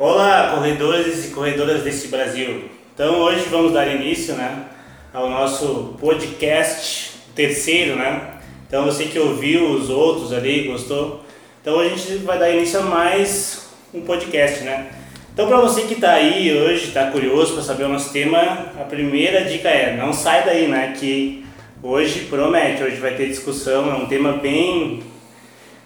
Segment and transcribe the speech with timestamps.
[0.00, 2.66] Olá, corredores e corredoras desse Brasil.
[2.94, 4.66] Então hoje vamos dar início, né,
[5.12, 8.34] ao nosso podcast terceiro, né?
[8.68, 11.24] Então você que ouviu os outros ali, gostou?
[11.60, 14.88] Então a gente vai dar início a mais um podcast, né?
[15.34, 18.84] Então para você que está aí hoje, está curioso para saber o nosso tema, a
[18.84, 20.94] primeira dica é não sai daí, né?
[20.96, 21.44] Que
[21.82, 25.02] hoje promete, hoje vai ter discussão, é um tema bem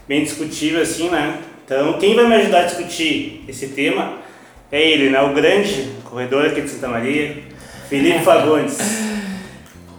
[0.06, 1.38] bem discutível assim, né?
[1.72, 4.18] Então quem vai me ajudar a discutir esse tema
[4.70, 5.22] é ele, né?
[5.22, 7.38] O grande corredor aqui de Santa Maria,
[7.88, 8.76] Felipe Fagundes.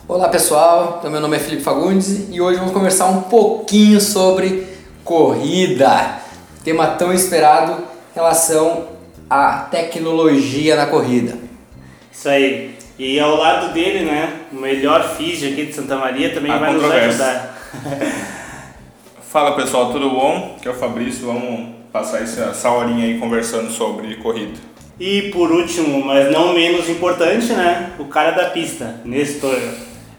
[0.08, 4.67] Olá pessoal, então, meu nome é Felipe Fagundes e hoje vamos conversar um pouquinho sobre
[5.04, 6.20] corrida,
[6.64, 8.90] tema tão esperado em relação
[9.28, 11.40] à tecnologia na corrida.
[12.12, 12.76] Isso aí.
[13.00, 16.73] E ao lado dele, né, o melhor físico aqui de Santa Maria também A vai
[16.73, 17.58] nos ajudar.
[19.34, 20.58] Fala pessoal, tudo bom?
[20.60, 24.59] Aqui é o Fabrício, vamos passar essa, essa horinha aí conversando sobre corrida.
[25.00, 29.58] E por último, mas não menos importante, né, o cara da pista, Nestor.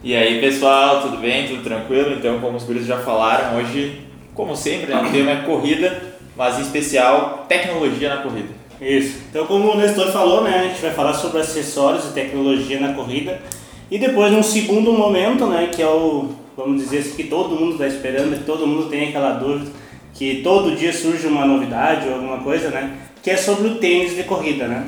[0.02, 1.46] E aí pessoal, tudo bem?
[1.46, 2.16] Tudo tranquilo?
[2.16, 4.00] Então, como os guris já falaram, hoje,
[4.34, 5.96] como sempre, né, o tema é corrida,
[6.36, 8.48] mas em especial tecnologia na corrida.
[8.80, 9.20] Isso.
[9.30, 12.94] Então, como o Nestor falou, né, a gente vai falar sobre acessórios e tecnologia na
[12.94, 13.40] corrida.
[13.88, 17.72] E depois, num segundo momento, né, que é o, vamos dizer assim, que todo mundo
[17.72, 19.70] está esperando, que todo mundo tem aquela dúvida,
[20.12, 24.14] que todo dia surge uma novidade ou alguma coisa, né, que é sobre o tênis
[24.14, 24.86] de corrida, né.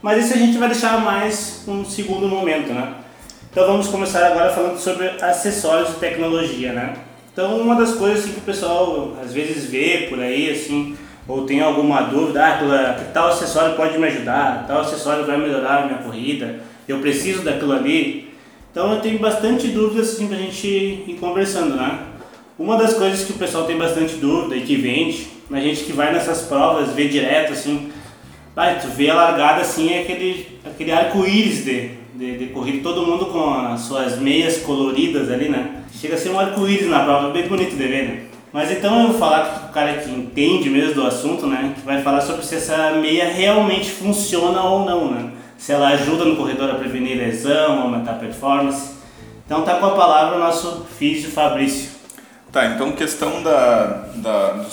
[0.00, 2.94] Mas isso a gente vai deixar mais um segundo momento, né.
[3.50, 6.94] Então vamos começar agora falando sobre acessórios e tecnologia, né.
[7.32, 10.96] Então uma das coisas assim, que o pessoal às vezes vê por aí, assim,
[11.26, 15.86] ou tem alguma dúvida, ah, tal acessório pode me ajudar, tal acessório vai melhorar a
[15.86, 18.27] minha corrida, eu preciso daquilo ali.
[18.78, 21.98] Então eu tenho bastante dúvidas assim pra gente ir conversando, né?
[22.56, 25.92] Uma das coisas que o pessoal tem bastante dúvida e que vende, a gente que
[25.92, 27.90] vai nessas provas, vê direto assim,
[28.56, 33.04] ah, tu vê a largada assim, é aquele, aquele arco-íris de, de, de corrida, todo
[33.04, 35.82] mundo com as suas meias coloridas ali, né?
[35.92, 38.20] Chega a ser um arco-íris na prova, bem bonito de ver, né?
[38.52, 41.74] Mas então eu vou falar com o cara que entende mesmo do assunto, né?
[41.74, 45.30] Que vai falar sobre se essa meia realmente funciona ou não, né?
[45.58, 48.92] Se ela ajuda no corredor a prevenir lesão, aumentar a performance.
[49.44, 51.90] Então tá com a palavra o nosso físico Fabrício.
[52.52, 54.64] Tá, então questão da, da,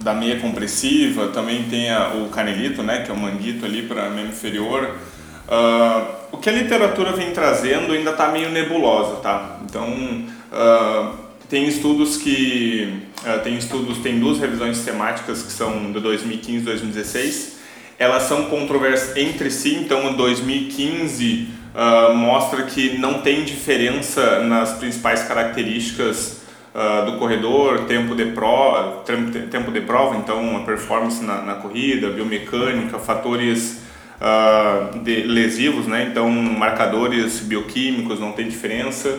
[0.00, 4.10] da meia compressiva, também tem a- o canelito, né, que é o manguito ali para
[4.10, 4.96] membro inferior.
[5.48, 9.58] Ah, o que a literatura vem trazendo ainda está meio nebulosa, tá?
[9.64, 9.86] Então,
[10.52, 11.12] ah,
[11.48, 13.02] tem estudos que...
[13.24, 17.59] ah, tem estudos, tem duas revisões temáticas que são de 2015 e 2016.
[18.00, 25.22] Elas são controversas entre si, então 2015 ah, mostra que não tem diferença nas principais
[25.22, 26.40] características
[26.74, 29.04] ah, do corredor, tempo de, prova,
[29.50, 33.82] tempo de prova, então a performance na, na corrida, biomecânica, fatores
[34.18, 36.08] ah, de lesivos, né?
[36.10, 39.18] então marcadores bioquímicos não tem diferença.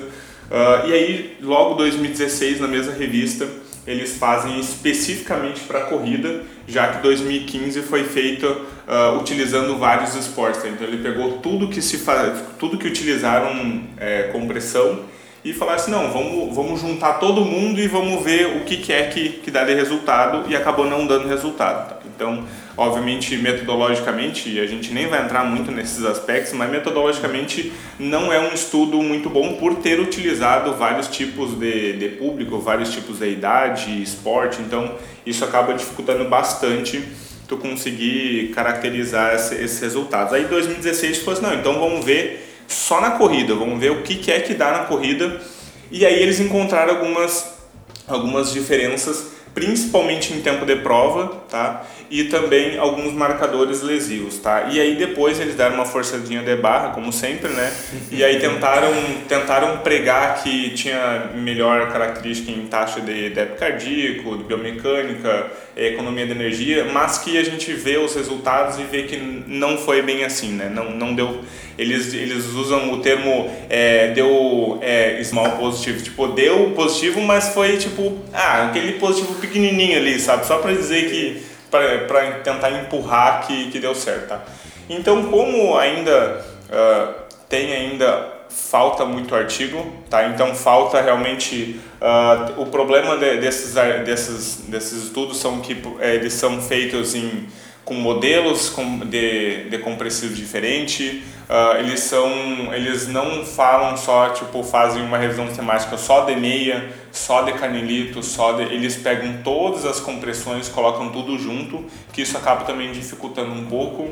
[0.85, 3.47] E aí, logo 2016, na mesma revista,
[3.85, 10.63] eles fazem especificamente para corrida, já que 2015 foi feito ah, utilizando vários esportes.
[10.65, 15.05] Então ele pegou tudo que se faz, tudo que utilizaram é, compressão
[15.43, 18.93] e falar assim, não, vamos, vamos juntar todo mundo e vamos ver o que, que
[18.93, 21.89] é que, que dá de resultado e acabou não dando resultado.
[21.89, 21.99] tá?
[22.05, 22.45] Então,
[22.77, 28.39] obviamente, metodologicamente, e a gente nem vai entrar muito nesses aspectos, mas metodologicamente não é
[28.39, 33.29] um estudo muito bom por ter utilizado vários tipos de, de público, vários tipos de
[33.29, 34.95] idade, esporte, então
[35.25, 37.03] isso acaba dificultando bastante
[37.47, 40.33] tu conseguir caracterizar esse- esses resultados.
[40.33, 44.01] Aí em 2016 falou assim, não, então vamos ver só na corrida, vamos ver o
[44.03, 45.41] que, que é que dá na corrida.
[45.91, 47.53] E aí eles encontraram algumas,
[48.07, 51.85] algumas diferenças, principalmente em tempo de prova, tá?
[52.11, 54.67] E também alguns marcadores lesivos, tá?
[54.69, 57.71] E aí depois eles deram uma forçadinha de barra, como sempre, né?
[58.11, 58.91] E aí tentaram,
[59.29, 66.25] tentaram pregar que tinha melhor característica em taxa de débito cardíaco, de biomecânica, eh, economia
[66.25, 69.15] de energia, mas que a gente vê os resultados e vê que
[69.47, 70.69] não foi bem assim, né?
[70.69, 71.41] Não, não deu.
[71.77, 77.77] Eles, eles usam o termo é, deu é, small positivo, tipo, deu positivo, mas foi
[77.77, 80.45] tipo, ah, aquele positivo pequenininho ali, sabe?
[80.45, 81.41] Só para dizer que,
[81.71, 84.43] para tentar empurrar que, que deu certo, tá?
[84.89, 87.13] Então, como ainda ah,
[87.49, 90.27] tem ainda falta muito artigo, tá?
[90.27, 93.73] Então falta realmente ah, o problema de- desses
[94.05, 97.47] desses desses estudos são que eh, eles são feitos em
[97.85, 98.73] com modelos
[99.05, 101.23] de, de compressivos diferentes.
[101.51, 106.89] Uh, eles são, eles não falam só tipo fazem uma revisão temática só de meia,
[107.11, 111.83] só de canelito, só de, eles pegam todas as compressões, colocam tudo junto,
[112.13, 114.11] que isso acaba também dificultando um pouco.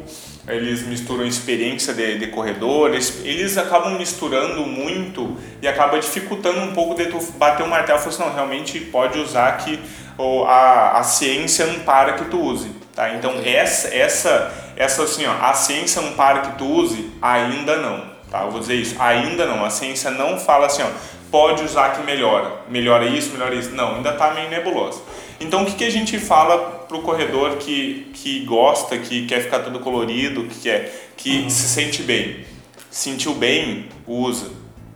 [0.50, 6.74] Eles misturam experiência de, de corredor, eles, eles acabam misturando muito e acaba dificultando um
[6.74, 9.80] pouco de tu bater o martelo e falar assim, não, realmente pode usar que
[10.18, 12.70] ou a, a ciência não para que tu use.
[12.94, 13.14] Tá?
[13.16, 18.02] Então essa, essa, essa assim, ó, a ciência não para que tu use, ainda não.
[18.31, 18.44] Tá?
[18.44, 19.66] Eu vou dizer isso, ainda não.
[19.66, 20.88] A ciência não fala assim, ó,
[21.30, 22.62] pode usar que melhora.
[22.70, 23.72] Melhora isso, melhora isso.
[23.72, 25.02] Não, ainda está meio nebulosa.
[25.38, 29.42] Então o que, que a gente fala para o corredor que, que gosta, que quer
[29.42, 31.50] ficar todo colorido, que quer, que uhum.
[31.50, 32.46] se sente bem?
[32.90, 34.50] Sentiu bem, usa.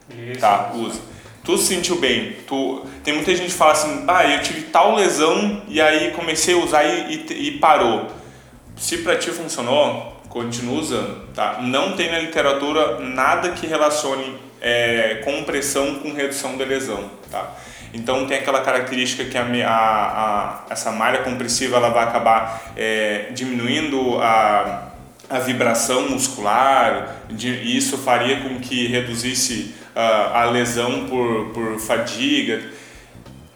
[0.10, 0.40] Isso.
[0.40, 1.02] Tá, usa.
[1.44, 4.96] Tu se sentiu bem, tu tem muita gente que fala assim, ah, eu tive tal
[4.96, 8.23] lesão e aí comecei a usar e, e, e parou.
[8.76, 11.60] Se para ti funcionou, continua usando, tá?
[11.62, 17.56] Não tem na literatura nada que relacione é, compressão com redução da lesão, tá?
[17.94, 23.28] Então tem aquela característica que a, a, a essa malha compressiva ela vai acabar é,
[23.32, 24.90] diminuindo a,
[25.30, 32.62] a vibração muscular, e isso faria com que reduzisse uh, a lesão por, por fadiga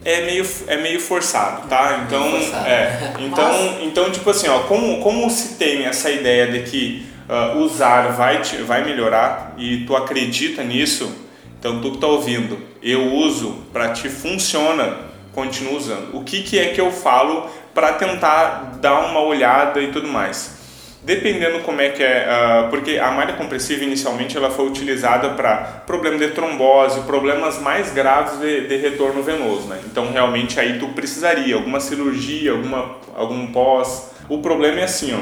[0.04, 2.04] é meio, é meio forçado, tá?
[2.06, 2.68] Então, forçado.
[2.68, 7.58] é, então, então tipo assim, ó, como, como se tem essa ideia de que uh,
[7.60, 11.14] usar vai, te, vai melhorar e tu acredita nisso,
[11.60, 14.98] então tu que tá ouvindo, eu uso, para ti funciona,
[15.34, 16.16] continua usando.
[16.16, 20.56] O que, que é que eu falo para tentar dar uma olhada e tudo mais?
[21.04, 25.84] Dependendo como é que é, uh, porque a malha compressiva inicialmente ela foi utilizada para
[25.86, 29.80] problema de trombose, problemas mais graves de, de, retorno venoso, né?
[29.86, 34.12] Então realmente aí tu precisaria alguma cirurgia, alguma algum pós.
[34.28, 35.20] O problema é assim, ó,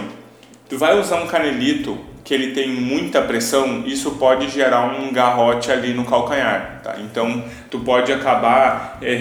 [0.70, 5.72] tu vai usar um canelito que ele tem muita pressão, isso pode gerar um garrote
[5.72, 6.96] ali no calcanhar, tá?
[7.00, 9.18] Então tu pode acabar é,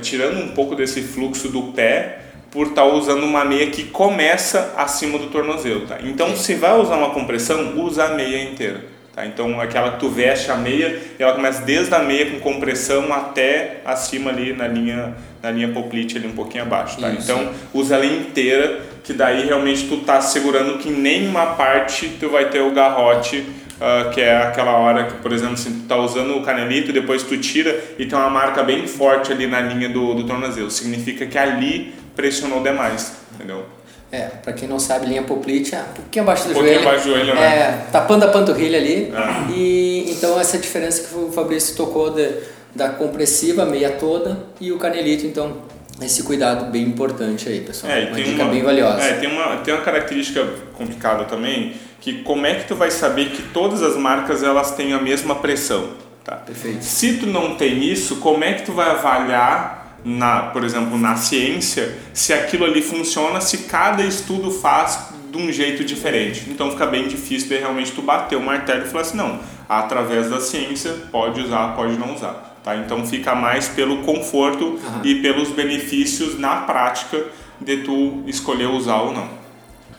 [0.00, 4.74] tirando um pouco desse fluxo do pé por estar tá usando uma meia que começa
[4.76, 5.98] acima do tornozelo, tá?
[6.02, 8.84] Então, se vai usar uma compressão, usa a meia inteira,
[9.14, 9.26] tá?
[9.26, 13.80] Então, aquela que tu veste a meia, ela começa desde a meia com compressão até
[13.84, 17.10] acima ali na linha na linha poplite ali um pouquinho abaixo, tá?
[17.10, 17.30] Isso.
[17.30, 22.48] Então, usa ela inteira, que daí realmente tu tá segurando que nenhuma parte tu vai
[22.50, 23.44] ter o garrote
[23.78, 27.22] Uh, que é aquela hora que, por exemplo, se tu tá usando o canelito, depois
[27.22, 30.68] tu tira e tem uma marca bem forte ali na linha do, do tornozelo.
[30.68, 33.64] Significa que ali pressionou demais, entendeu?
[34.10, 36.88] É, pra quem não sabe, linha poplite é um pouquinho abaixo do um pouquinho joelho.
[36.88, 37.42] abaixo do joelho, né?
[37.42, 39.12] É, tapando a panturrilha ali.
[39.14, 39.52] É.
[39.52, 42.28] E então essa diferença que o Fabrício tocou de,
[42.74, 45.58] da compressiva, meia toda, e o canelito, então
[46.02, 47.92] esse cuidado bem importante aí, pessoal.
[47.92, 49.00] É, uma dica uma, bem valiosa.
[49.00, 50.44] É, tem uma, tem uma característica
[50.74, 54.92] complicada também, que como é que tu vai saber que todas as marcas elas têm
[54.92, 55.90] a mesma pressão?
[56.24, 56.34] Tá?
[56.34, 56.82] Perfeito.
[56.82, 61.16] Se tu não tem isso, como é que tu vai avaliar na, por exemplo, na
[61.16, 66.44] ciência, se aquilo ali funciona, se cada estudo faz de um jeito diferente.
[66.48, 70.30] Então fica bem difícil de realmente tu bater o martelo e falar assim, não, através
[70.30, 72.56] da ciência pode usar, pode não usar.
[72.64, 72.76] Tá?
[72.76, 75.00] Então fica mais pelo conforto uhum.
[75.04, 77.26] e pelos benefícios na prática
[77.60, 79.28] de tu escolher usar ou não.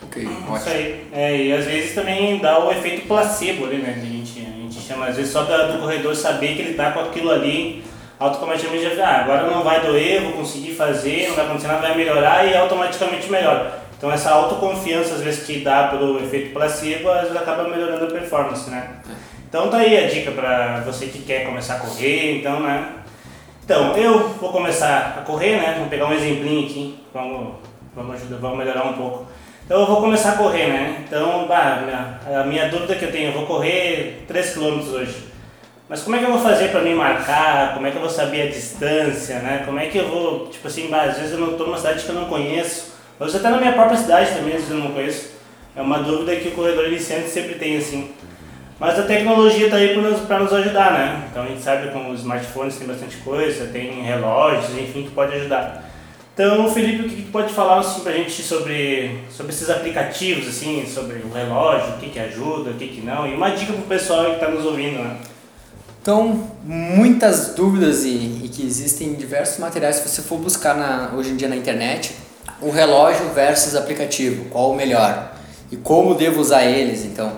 [0.03, 0.57] Ok, ótimo.
[0.57, 1.07] Isso aí.
[1.11, 3.95] É, e às vezes também dá o efeito placebo ali, né?
[3.97, 7.01] A gente, a gente chama, às vezes só do corredor saber que ele tá com
[7.01, 7.83] aquilo ali
[8.19, 11.95] automaticamente já ah, agora não vai doer, vou conseguir fazer, não vai acontecer nada, vai
[11.95, 13.79] melhorar e automaticamente melhora.
[13.97, 18.07] Então essa autoconfiança às vezes que dá pelo efeito placebo, às vezes acaba melhorando a
[18.07, 18.99] performance, né?
[19.47, 22.99] Então tá aí a dica para você que quer começar a correr, então, né?
[23.69, 25.75] Então, eu vou começar a correr, né?
[25.77, 27.53] Vou pegar um exemplinho aqui, vamos,
[27.95, 29.27] vamos ajudar, vamos melhorar um pouco.
[29.63, 31.03] Então eu vou começar a correr, né?
[31.05, 31.83] Então, bah,
[32.25, 35.28] a minha dúvida que eu tenho, eu vou correr 3 km hoje.
[35.89, 37.73] Mas como é que eu vou fazer para me marcar?
[37.73, 39.63] Como é que eu vou saber a distância, né?
[39.65, 42.09] Como é que eu vou, tipo assim, às vezes eu não estou numa cidade que
[42.09, 45.31] eu não conheço, ou até na minha própria cidade também, às vezes eu não conheço.
[45.75, 48.11] É uma dúvida que o corredor iniciante sempre tem, assim.
[48.79, 51.27] Mas a tecnologia está aí para nos, ajudar, né?
[51.31, 55.11] Então a gente sabe que com os smartphones tem bastante coisa, tem relógios, enfim, que
[55.11, 55.89] pode ajudar.
[56.33, 59.69] Então, Felipe, o que, que tu pode falar assim, para a gente sobre, sobre esses
[59.69, 63.49] aplicativos, assim, sobre o relógio, o que, que ajuda, o que, que não, e uma
[63.49, 65.17] dica para o pessoal que está nos ouvindo, né?
[66.09, 71.29] Então, muitas dúvidas e, e, que existem diversos materiais se você for buscar na, hoje
[71.29, 72.15] em dia na internet,
[72.59, 75.35] o relógio versus aplicativo, qual o melhor
[75.71, 77.37] e como devo usar eles, então.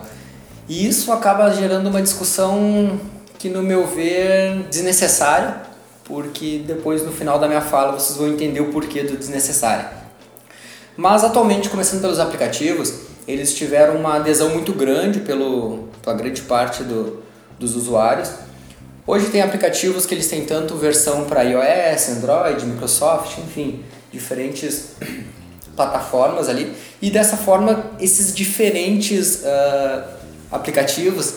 [0.69, 2.97] E isso acaba gerando uma discussão
[3.37, 5.63] que no meu ver desnecessária,
[6.05, 9.85] porque depois no final da minha fala vocês vão entender o porquê do desnecessário.
[10.95, 16.83] Mas atualmente, começando pelos aplicativos, eles tiveram uma adesão muito grande pelo, pela grande parte
[16.83, 17.21] do,
[17.59, 18.31] dos usuários.
[19.12, 24.91] Hoje tem aplicativos que eles têm tanto versão para iOS, Android, Microsoft, enfim, diferentes
[25.75, 26.74] plataformas ali.
[27.01, 30.03] E dessa forma, esses diferentes uh,
[30.50, 31.34] aplicativos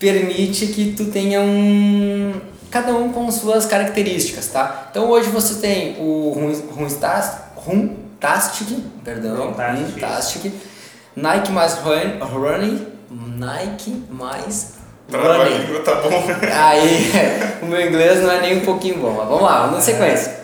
[0.00, 4.88] permite que tu tenha um cada um com suas características, tá?
[4.90, 6.32] Então hoje você tem o
[7.54, 10.52] Runtastic, perdão, Runtastic,
[11.14, 14.81] Nike mais Running, Nike mais
[15.20, 16.24] Trava língua, tá bom.
[16.52, 17.10] Aí,
[17.62, 20.40] o meu inglês não é nem um pouquinho bom, mas vamos lá, vamos na sequência.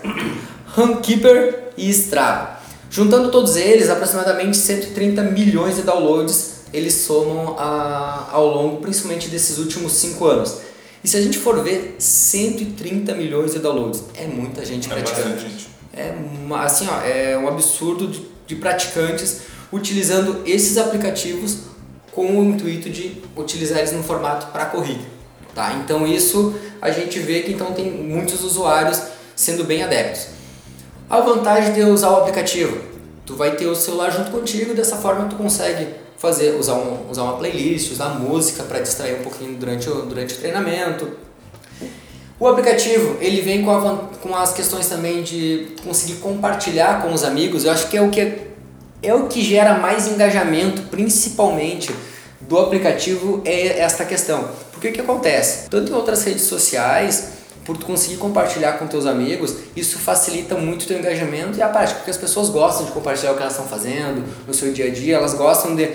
[0.74, 2.58] Runkeeper e Strava.
[2.90, 9.58] Juntando todos eles, aproximadamente 130 milhões de downloads eles somam a, ao longo, principalmente desses
[9.58, 10.56] últimos 5 anos.
[11.02, 15.40] E se a gente for ver, 130 milhões de downloads, é muita gente é praticando.
[15.40, 15.68] Gente.
[15.92, 21.58] É uma, assim, ó, é um absurdo de, de praticantes utilizando esses aplicativos
[22.12, 25.04] com o intuito de utilizar eles no formato para corrida.
[25.54, 25.74] Tá?
[25.74, 29.02] Então isso a gente vê que então tem muitos usuários
[29.34, 30.28] sendo bem adeptos.
[31.08, 32.78] A vantagem de usar o aplicativo,
[33.24, 35.88] tu vai ter o celular junto contigo, dessa forma tu consegue
[36.18, 40.34] fazer usar, um, usar uma playlist, usar música para distrair um pouquinho durante o, durante
[40.34, 41.10] o treinamento.
[42.38, 47.24] O aplicativo ele vem com, a, com as questões também de conseguir compartilhar com os
[47.24, 47.64] amigos.
[47.64, 48.47] Eu acho que é o que
[49.02, 51.94] é o que gera mais engajamento, principalmente
[52.40, 54.48] do aplicativo é esta questão.
[54.72, 55.68] Porque o que acontece?
[55.68, 60.84] Tanto em outras redes sociais por tu conseguir compartilhar com teus amigos, isso facilita muito
[60.84, 63.52] o teu engajamento e a prática, porque as pessoas gostam de compartilhar o que elas
[63.52, 65.90] estão fazendo no seu dia a dia, elas gostam de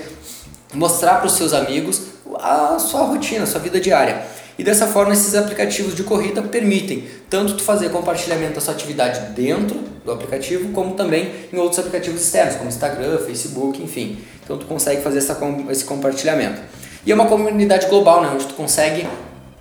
[0.73, 2.01] mostrar para os seus amigos
[2.39, 4.23] a sua rotina, a sua vida diária.
[4.57, 9.33] E dessa forma esses aplicativos de corrida permitem tanto tu fazer compartilhamento da sua atividade
[9.33, 14.19] dentro do aplicativo, como também em outros aplicativos externos, como Instagram, Facebook, enfim.
[14.43, 15.37] Então tu consegue fazer essa,
[15.69, 16.61] esse compartilhamento.
[17.05, 19.07] E é uma comunidade global, né, onde tu consegue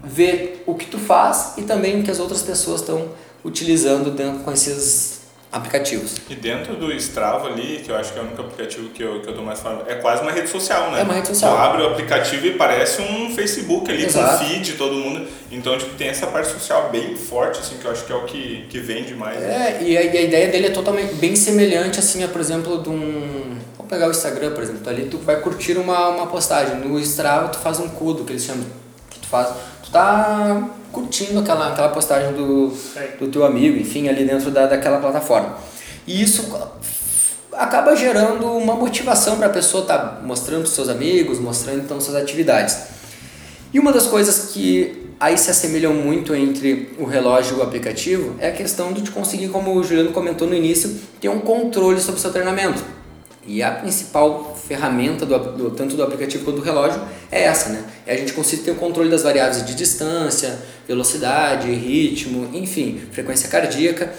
[0.04, 3.08] ver o que tu faz e também o que as outras pessoas estão
[3.44, 5.12] utilizando dentro com esses
[5.52, 6.16] aplicativos.
[6.30, 9.21] E dentro do Strava ali, que eu acho que é o único aplicativo que eu,
[9.21, 11.00] que eu tô mais falando, é quase uma rede social, né?
[11.00, 11.54] É uma rede social.
[11.54, 14.38] Tu abre o aplicativo e parece um Facebook ali, Exato.
[14.38, 15.28] com feed, todo mundo.
[15.50, 18.25] Então, tipo, tem essa parte social bem forte, assim, que eu acho que é o
[18.25, 19.42] que, que vende mais.
[19.42, 22.82] É, e a, e a ideia dele é totalmente bem semelhante, assim, a, por exemplo,
[22.82, 23.59] de um...
[23.76, 26.76] Vamos pegar o Instagram, por exemplo, ali tu vai curtir uma, uma postagem.
[26.76, 28.64] No Strava tu faz um cudo, que eles chamam,
[29.11, 29.49] que tu faz
[29.92, 32.72] tá curtindo aquela, aquela postagem do,
[33.18, 35.56] do teu amigo, enfim, ali dentro da, daquela plataforma.
[36.06, 36.50] E isso
[37.52, 42.00] acaba gerando uma motivação para a pessoa estar tá mostrando os seus amigos, mostrando então
[42.00, 42.76] suas atividades.
[43.72, 48.34] E uma das coisas que aí se assemelham muito entre o relógio e o aplicativo
[48.38, 52.18] é a questão de conseguir, como o Juliano comentou no início, ter um controle sobre
[52.18, 52.82] o seu treinamento.
[53.46, 57.84] E a principal ferramenta do, do, tanto do aplicativo quanto do relógio é essa, né?
[58.06, 63.49] É a gente conseguir ter o controle das variáveis de distância, velocidade, ritmo, enfim, frequência
[63.49, 64.12] cardíaca,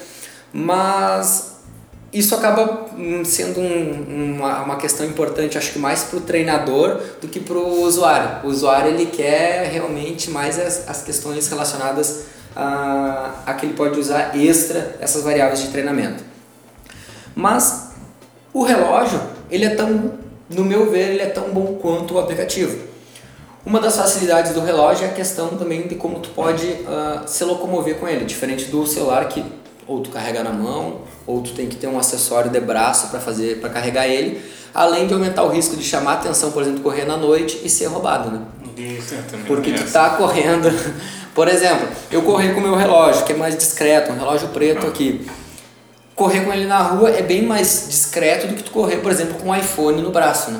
[0.51, 1.53] mas
[2.13, 7.01] isso acaba hum, sendo um, uma, uma questão importante, acho que mais para o treinador
[7.19, 8.47] do que para o usuário.
[8.47, 12.25] O usuário ele quer realmente mais as, as questões relacionadas
[12.55, 16.23] a, a que ele pode usar extra essas variáveis de treinamento.
[17.35, 17.82] Mas
[18.53, 19.19] o relógio,
[19.49, 20.13] ele é tão,
[20.49, 22.77] no meu ver, ele é tão bom quanto o aplicativo.
[23.65, 27.43] Uma das facilidades do relógio é a questão também de como tu pode uh, se
[27.43, 29.43] locomover com ele, diferente do celular que
[29.87, 33.19] ou tu carrega na mão, ou tu tem que ter um acessório de braço para
[33.19, 34.41] fazer para carregar ele,
[34.73, 37.69] além de aumentar o risco de chamar a atenção, por exemplo, correr na noite e
[37.69, 38.41] ser roubado, né?
[38.77, 40.69] Isso, Porque tu tá correndo,
[41.35, 44.87] por exemplo, eu corri com o meu relógio, que é mais discreto, um relógio preto
[44.87, 45.25] aqui
[46.15, 49.35] correr com ele na rua é bem mais discreto do que tu correr, por exemplo,
[49.35, 50.59] com um iPhone no braço, né?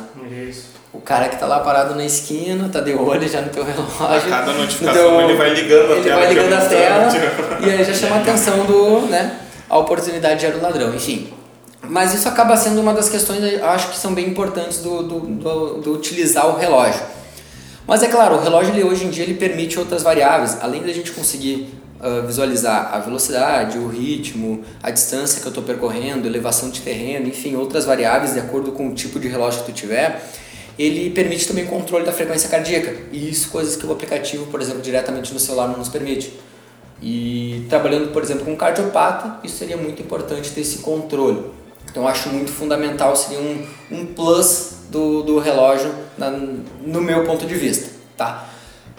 [0.49, 0.73] Isso.
[0.91, 4.27] O cara que tá lá parado na esquina, tá de olho já no teu relógio.
[4.27, 6.21] A cada notificação teu, ele vai ligando a ele tela.
[6.21, 7.09] Ele vai ligando a tela
[7.61, 11.33] e aí já chama a atenção do, né, a oportunidade de era o ladrão, enfim.
[11.81, 15.19] Mas isso acaba sendo uma das questões, eu acho que são bem importantes do, do,
[15.19, 17.01] do, do utilizar o relógio.
[17.85, 20.93] Mas é claro, o relógio ele, hoje em dia ele permite outras variáveis, além da
[20.93, 26.69] gente conseguir uh, visualizar a velocidade, o ritmo, a distância que eu estou percorrendo, elevação
[26.69, 30.21] de terreno, enfim, outras variáveis de acordo com o tipo de relógio que tu tiver,
[30.77, 32.93] ele permite também controle da frequência cardíaca.
[33.11, 36.37] E isso coisas que o aplicativo, por exemplo, diretamente no celular não nos permite.
[37.01, 41.51] E trabalhando, por exemplo, com cardiopata, isso seria muito importante ter esse controle.
[41.89, 47.45] Então, acho muito fundamental, seria um, um plus do, do relógio na, no meu ponto
[47.45, 47.89] de vista.
[48.17, 48.47] Tá?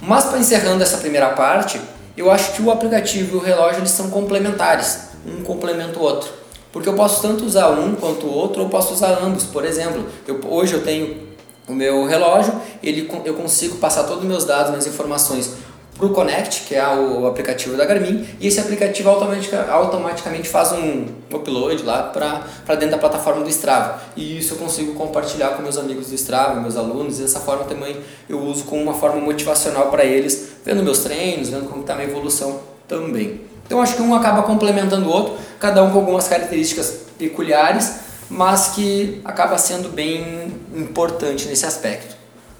[0.00, 1.80] Mas, para encerrando essa primeira parte,
[2.16, 6.30] eu acho que o aplicativo e o relógio eles são complementares, um complementa o outro.
[6.72, 9.44] Porque eu posso tanto usar um quanto o outro, ou posso usar ambos.
[9.44, 11.28] Por exemplo, eu, hoje eu tenho
[11.68, 12.52] o meu relógio,
[12.82, 15.54] ele, eu consigo passar todos os meus dados, minhas informações
[15.96, 20.72] para o Connect, que é o aplicativo da Garmin, e esse aplicativo automatica, automaticamente faz
[20.72, 24.00] um upload lá para dentro da plataforma do Strava.
[24.16, 27.64] E isso eu consigo compartilhar com meus amigos do Strava, meus alunos, e dessa forma
[27.64, 27.96] também
[28.28, 31.96] eu uso como uma forma motivacional para eles, vendo meus treinos, vendo como está a
[31.96, 33.42] minha evolução também.
[33.64, 38.68] Então acho que um acaba complementando o outro, cada um com algumas características peculiares, mas
[38.74, 42.16] que acaba sendo bem importante nesse aspecto.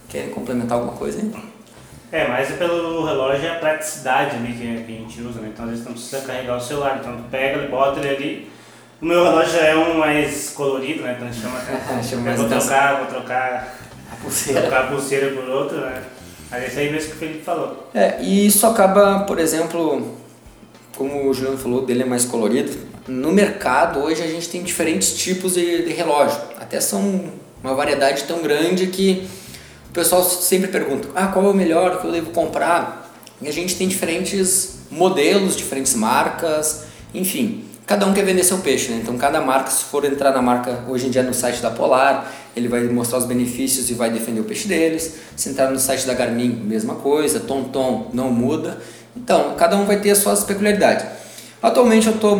[0.08, 1.53] Querem complementar alguma coisa aí?
[2.14, 5.50] É, mas é pelo relógio é a praticidade ali que, a gente usa, né?
[5.52, 8.50] Então às vezes não precisa carregar o celular, então tu pega, ele bota ele ali.
[9.02, 11.14] O meu relógio já é um mais colorido, né?
[11.16, 12.68] Então a gente chama mais vou atenção.
[12.68, 13.74] trocar, vou trocar,
[14.12, 14.60] A pulseira.
[14.60, 16.02] trocar a pulseira por outra, né?
[16.52, 17.90] Aí é isso aí mesmo que o Felipe falou.
[17.92, 20.16] É, e isso acaba, por exemplo,
[20.96, 22.70] como o Juliano falou, dele é mais colorido.
[23.08, 26.40] No mercado hoje a gente tem diferentes tipos de, de relógio.
[26.60, 27.24] Até são
[27.60, 29.28] uma variedade tão grande que
[29.94, 33.10] pessoal sempre pergunta: ah, qual é o melhor que eu devo comprar?
[33.40, 36.84] E a gente tem diferentes modelos, diferentes marcas,
[37.14, 37.64] enfim.
[37.86, 39.00] Cada um quer vender seu peixe, né?
[39.02, 42.32] Então cada marca, se for entrar na marca hoje em dia no site da Polar,
[42.56, 45.16] ele vai mostrar os benefícios e vai defender o peixe deles.
[45.36, 47.40] Se entrar no site da Garmin, mesma coisa.
[47.40, 48.78] Tom não muda.
[49.14, 51.04] Então, cada um vai ter as suas peculiaridades.
[51.62, 52.38] Atualmente eu estou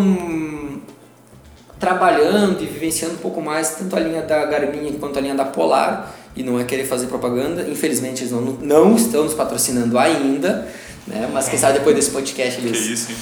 [1.79, 5.45] trabalhando e vivenciando um pouco mais tanto a linha da Garmin quanto a linha da
[5.45, 10.67] Polar e não é querer fazer propaganda, infelizmente eles não, não estão nos patrocinando ainda,
[11.07, 11.29] né?
[11.33, 13.19] mas quem sabe depois desse podcast Que eles, isso, hein?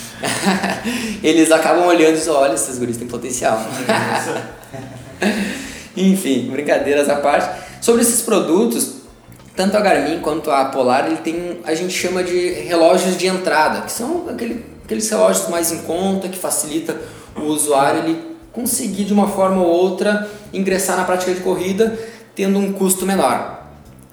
[1.22, 3.60] eles acabam olhando e dizem, olha, esses guris têm potencial.
[5.96, 7.62] Enfim, brincadeiras à parte.
[7.80, 9.02] Sobre esses produtos,
[9.54, 13.82] tanto a Garmin quanto a Polar, ele tem, a gente chama de relógios de entrada,
[13.82, 16.96] que são aquele, aqueles relógios mais em conta, que facilita
[17.36, 21.98] o usuário ele conseguir de uma forma ou outra ingressar na prática de corrida
[22.34, 23.66] tendo um custo menor.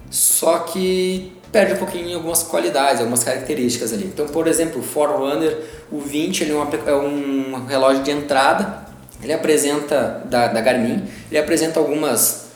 [0.09, 4.05] Só que perde um pouquinho algumas qualidades, algumas características ali.
[4.05, 5.57] Então, por exemplo, o Forerunner,
[5.91, 8.87] o 20, ele é, uma, é um relógio de entrada,
[9.21, 12.49] ele apresenta, da, da Garmin, ele apresenta algumas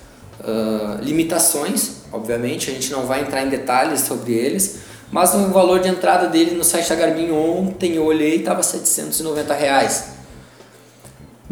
[0.44, 5.80] ah, limitações, obviamente, a gente não vai entrar em detalhes sobre eles, mas o valor
[5.80, 10.13] de entrada dele no site da Garmin ontem eu olhei estava 790 reais.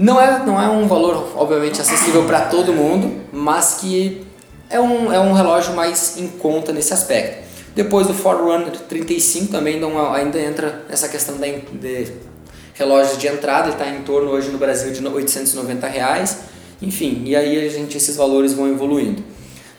[0.02, 4.26] Não é, não é um valor, obviamente, acessível para todo mundo, mas que
[4.70, 7.44] é um, é um relógio mais em conta nesse aspecto.
[7.76, 12.12] Depois do Forerunner 35 também uma- ainda entra essa questão da, de
[12.74, 16.38] relógios de entrada, ele está em torno hoje no Brasil de no- 890 reais.
[16.82, 19.22] Enfim, e aí a gente, esses valores vão evoluindo.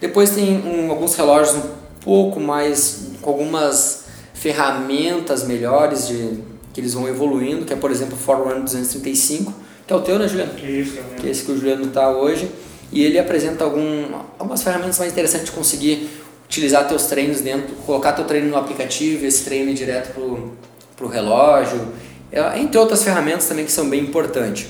[0.00, 1.62] Depois tem um- alguns relógios um
[2.00, 4.04] pouco mais, com algumas
[4.34, 6.38] ferramentas melhores de,
[6.72, 9.52] que eles vão evoluindo, que é por exemplo o Forerunner 235,
[9.92, 10.52] que é o teu, né Juliano?
[10.58, 12.50] Isso, é que é esse que o Juliano está hoje,
[12.90, 14.06] e ele apresenta algum,
[14.38, 16.08] algumas ferramentas mais interessantes de conseguir
[16.46, 20.52] utilizar teus treinos dentro, colocar teu treino no aplicativo, esse treino ir direto pro,
[20.96, 21.88] pro relógio,
[22.30, 24.66] é, entre outras ferramentas também que são bem importantes.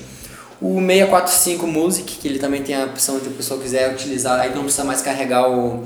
[0.61, 4.53] O 645 Music, que ele também tem a opção de a pessoa quiser utilizar, aí
[4.55, 5.85] não precisa mais carregar o,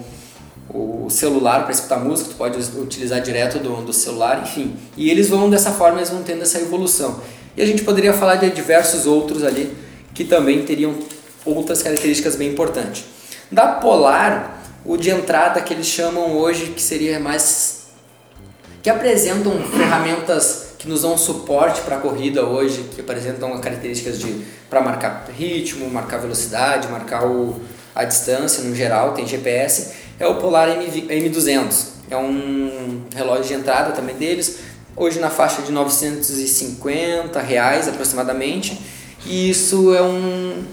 [0.69, 4.75] o celular para escutar música, tu pode utilizar direto do, do celular, enfim.
[4.95, 7.19] E eles vão dessa forma, eles vão tendo essa evolução.
[7.57, 9.75] E a gente poderia falar de diversos outros ali
[10.13, 10.95] que também teriam
[11.43, 13.03] outras características bem importantes.
[13.51, 17.87] Da Polar, o de entrada que eles chamam hoje que seria mais
[18.83, 24.45] que apresentam ferramentas que nos dão suporte para a corrida hoje, que apresentam características de
[24.69, 27.59] para marcar ritmo, marcar velocidade, marcar o,
[27.95, 31.97] a distância no geral, tem GPS, é o Polar MV M200.
[32.09, 34.59] É um relógio de entrada também deles,
[34.97, 38.81] hoje na faixa de 950 reais aproximadamente.
[39.25, 40.65] E isso é um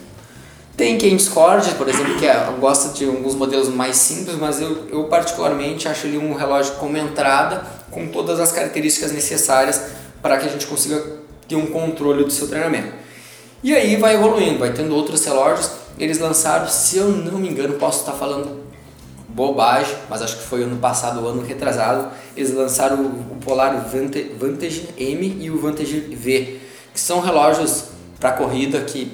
[0.76, 4.88] tem quem discorde, por exemplo, que é, gosta de alguns modelos mais simples, mas eu,
[4.90, 9.80] eu particularmente acho ele um relógio como entrada, com todas as características necessárias
[10.20, 11.00] para que a gente consiga
[11.46, 12.92] ter um controle do seu treinamento.
[13.62, 15.70] E aí vai evoluindo, vai tendo outros relógios.
[15.96, 18.63] Eles lançaram, se eu não me engano, posso estar falando
[19.34, 23.84] bobagem, mas acho que foi ano passado, ano retrasado, eles lançaram o Polar
[24.38, 26.58] Vantage M e o Vantage V,
[26.92, 27.84] que são relógios
[28.20, 29.12] para corrida que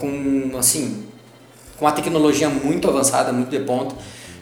[0.00, 1.04] com assim
[1.78, 3.94] com uma tecnologia muito avançada, muito de ponta.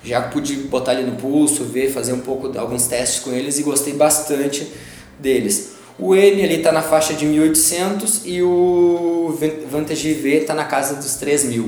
[0.05, 3.63] Já pude botar ele no pulso, ver, fazer um pouco alguns testes com eles e
[3.63, 4.71] gostei bastante
[5.19, 5.73] deles.
[5.99, 10.65] O M ali está na faixa de 1.800 e o Van- Vantage V está na
[10.65, 11.65] casa dos 3.000.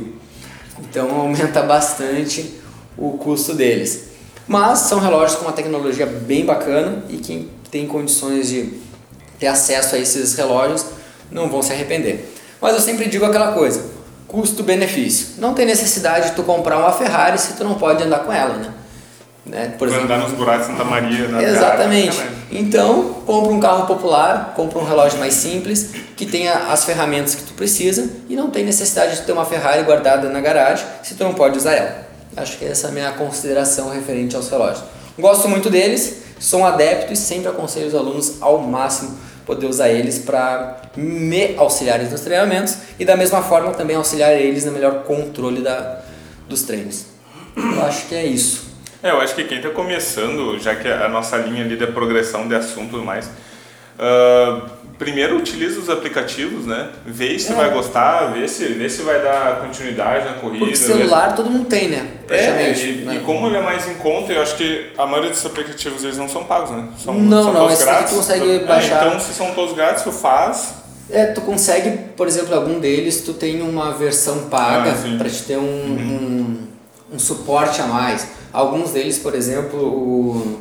[0.80, 2.54] Então aumenta bastante
[2.96, 4.08] o custo deles.
[4.46, 8.74] Mas são relógios com uma tecnologia bem bacana e quem tem condições de
[9.38, 10.86] ter acesso a esses relógios
[11.30, 12.32] não vão se arrepender.
[12.60, 13.84] Mas eu sempre digo aquela coisa,
[14.28, 15.34] custo-benefício.
[15.38, 18.54] Não tem necessidade de tu comprar uma Ferrari se tu não pode andar com ela,
[18.54, 18.72] né?
[19.44, 19.74] né?
[19.78, 22.16] Por exemplo, andar nos buracos de Santa Maria, na Exatamente.
[22.16, 27.34] Cara, então, compra um carro popular, compra um relógio mais simples, que tenha as ferramentas
[27.34, 31.14] que tu precisa e não tem necessidade de ter uma Ferrari guardada na garagem se
[31.14, 32.13] tu não pode usar ela.
[32.36, 34.84] Acho que essa é a minha consideração referente aos relógios.
[35.18, 39.16] Gosto muito deles, sou um adepto e sempre aconselho os alunos ao máximo
[39.46, 44.64] poder usar eles para me auxiliar nos treinamentos e da mesma forma também auxiliar eles
[44.64, 46.00] no melhor controle da,
[46.48, 47.06] dos treinos.
[47.56, 48.64] Eu acho que é isso.
[49.02, 52.48] É, eu acho que quem está começando, já que a nossa linha ali da progressão
[52.48, 54.66] de assunto e mais, uh,
[54.98, 56.90] primeiro utiliza os aplicativos, né?
[57.04, 57.54] Vê se é.
[57.54, 60.64] vai gostar, vê se, vê se vai dar continuidade na corrida.
[60.64, 62.08] Porque celular todo mundo tem, né?
[62.28, 63.16] É, e, né?
[63.16, 66.16] e, como ele é mais em conta, eu acho que a maioria desses aplicativos eles
[66.16, 66.88] não são pagos, né?
[67.02, 68.10] São, não, são não, todos grátis.
[68.10, 69.06] tu consegue então, baixar.
[69.06, 70.74] então, se são todos grátis, tu faz.
[71.10, 75.42] É, tu consegue, por exemplo, algum deles, tu tem uma versão paga ah, para te
[75.42, 76.68] ter um, uhum.
[77.10, 78.26] um, um suporte a mais.
[78.52, 80.60] Alguns deles, por exemplo, o...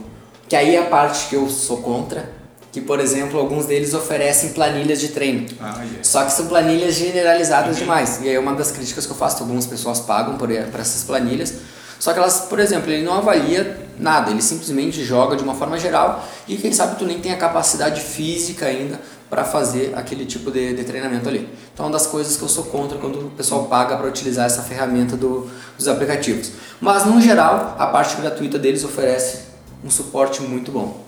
[0.49, 2.29] que aí é a parte que eu sou contra,
[2.73, 5.45] que por exemplo alguns deles oferecem planilhas de treino.
[5.61, 5.99] Ah, yeah.
[6.01, 7.83] Só que são planilhas generalizadas uhum.
[7.83, 8.19] demais.
[8.23, 11.53] E aí uma das críticas que eu faço, algumas pessoas pagam por, por essas planilhas.
[11.99, 15.77] Só que elas, por exemplo, ele não avalia nada, ele simplesmente joga de uma forma
[15.77, 20.51] geral e quem sabe tu nem tem a capacidade física ainda para fazer aquele tipo
[20.51, 21.47] de, de, treinamento ali.
[21.73, 24.47] Então, é uma das coisas que eu sou contra quando o pessoal paga para utilizar
[24.47, 26.51] essa ferramenta do, dos aplicativos.
[26.81, 29.43] Mas, no geral, a parte gratuita deles oferece
[29.83, 31.02] um suporte muito bom.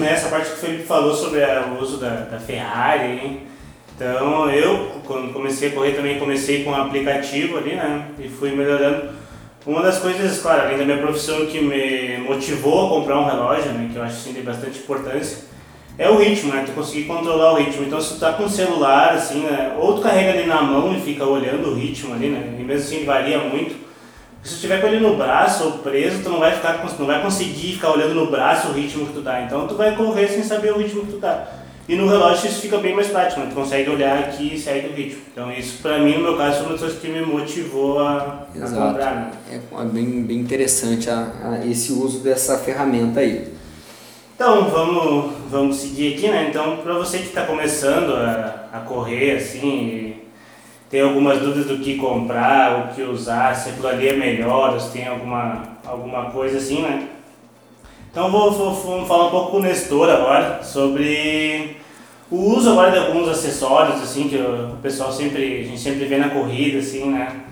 [0.00, 3.40] Nessa parte que o Felipe falou sobre o uso da, da Ferrari, hein?
[3.94, 8.08] então eu, quando comecei a correr, também comecei com um aplicativo ali, né?
[8.18, 9.10] E fui melhorando.
[9.64, 13.72] Uma das coisas, claro, além da minha profissão que me motivou a comprar um relógio,
[13.72, 13.90] né?
[13.92, 15.46] Que eu acho assim, de bastante importância
[15.98, 16.64] é o ritmo, né?
[16.66, 17.84] Tu conseguir controlar o ritmo.
[17.84, 19.74] Então, se tu tá com o celular, assim, né?
[19.78, 22.56] Ou tu carrega ali na mão e fica olhando o ritmo ali, né?
[22.58, 23.85] E mesmo assim varia muito.
[24.46, 27.20] Se tu tiver com ele no braço ou preso, tu não vai, ficar, não vai
[27.20, 29.42] conseguir ficar olhando no braço o ritmo que tu tá.
[29.42, 31.48] Então, tu vai correr sem saber o ritmo que tu tá.
[31.88, 33.46] E no relógio isso fica bem mais prático, né?
[33.48, 35.22] Tu consegue olhar aqui e segue o ritmo.
[35.32, 38.46] Então, isso pra mim, no meu caso, foi uma das coisas que me motivou a,
[38.54, 39.30] a comprar, né?
[39.50, 43.52] É bem, bem interessante a, a esse uso dessa ferramenta aí.
[44.36, 46.46] Então, vamos, vamos seguir aqui, né?
[46.50, 50.05] Então, para você que está começando a, a correr, assim,
[50.96, 54.92] tem algumas dúvidas do que comprar, o que usar, se aquilo ali é melhor, se
[54.92, 57.06] tem alguma, alguma coisa assim, né?
[58.10, 61.76] Então, vou, vou, falar um pouco com o Nestor agora sobre
[62.30, 66.16] o uso agora de alguns acessórios, assim, que o pessoal sempre, a gente sempre vê
[66.16, 67.42] na corrida, assim, né?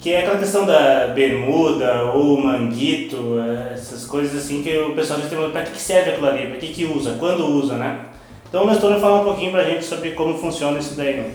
[0.00, 3.36] que é aquela questão da bermuda ou manguito,
[3.72, 6.84] essas coisas assim que o pessoal diz para que serve aquilo ali, para que, que
[6.84, 8.00] usa, quando usa, né?
[8.48, 11.16] Então o Nestor fala um pouquinho para a gente sobre como funciona isso daí.
[11.16, 11.30] Né?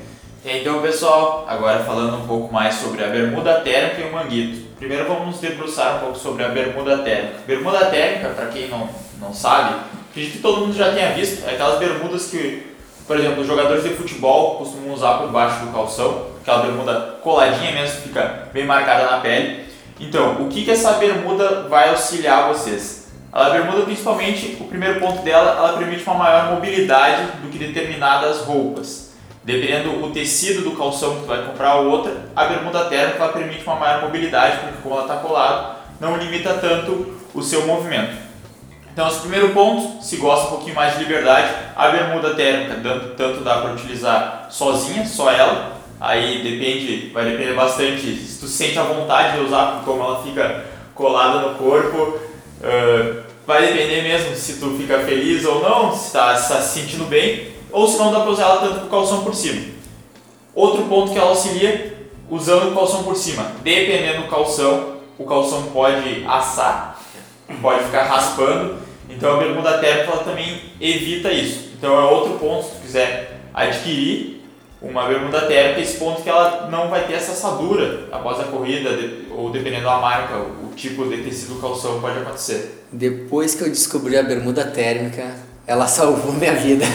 [0.45, 4.75] Então pessoal, agora falando um pouco mais sobre a bermuda térmica e o manguito.
[4.77, 7.36] Primeiro vamos nos debruçar um pouco sobre a bermuda térmica.
[7.47, 8.89] Bermuda térmica, para quem não,
[9.21, 9.75] não sabe,
[10.10, 12.62] acredito que todo mundo já tenha visto, é aquelas bermudas que,
[13.08, 17.71] por exemplo, os jogadores de futebol costumam usar por baixo do calção aquela bermuda coladinha
[17.71, 19.63] mesmo, fica bem marcada na pele.
[19.97, 23.08] Então, o que, que essa bermuda vai auxiliar vocês?
[23.32, 28.41] A bermuda, principalmente, o primeiro ponto dela, ela permite uma maior mobilidade do que determinadas
[28.41, 29.02] roupas.
[29.43, 33.34] Dependendo do tecido do calção que tu vai comprar ou outra, a bermuda térmica ela
[33.34, 38.23] permite uma maior mobilidade, porque como ela está colada, não limita tanto o seu movimento.
[38.91, 42.75] Então, esse primeiro ponto, se gosta um pouquinho mais de liberdade, a bermuda térmica,
[43.17, 48.77] tanto dá para utilizar sozinha, só ela, Aí depende, vai depender bastante se tu sente
[48.77, 52.19] a vontade de usar, como ela fica colada no corpo.
[52.60, 57.06] Uh, vai depender mesmo se tu fica feliz ou não, se está tá se sentindo
[57.06, 59.73] bem, ou se não dá para usar ela tanto com o calção por cima.
[60.55, 63.51] Outro ponto que ela auxilia, usando o calção por cima.
[63.63, 67.01] Dependendo do calção, o calção pode assar,
[67.62, 68.77] pode ficar raspando,
[69.09, 71.71] então a bermuda térmica ela também evita isso.
[71.75, 74.41] Então é outro ponto, se tu quiser adquirir,
[74.81, 78.89] uma bermuda térmica, esse ponto que ela não vai ter essa assadura após a corrida,
[79.31, 82.86] ou dependendo da marca, o tipo de tecido calção pode acontecer.
[82.91, 86.86] Depois que eu descobri a bermuda térmica, ela salvou minha vida.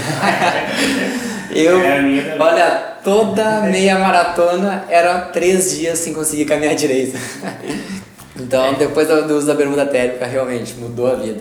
[1.54, 7.18] eu, é olha, toda meia maratona era três dias sem conseguir caminhar direito.
[8.36, 8.74] então, é.
[8.74, 11.40] depois do uso da bermuda térmica, realmente mudou a vida.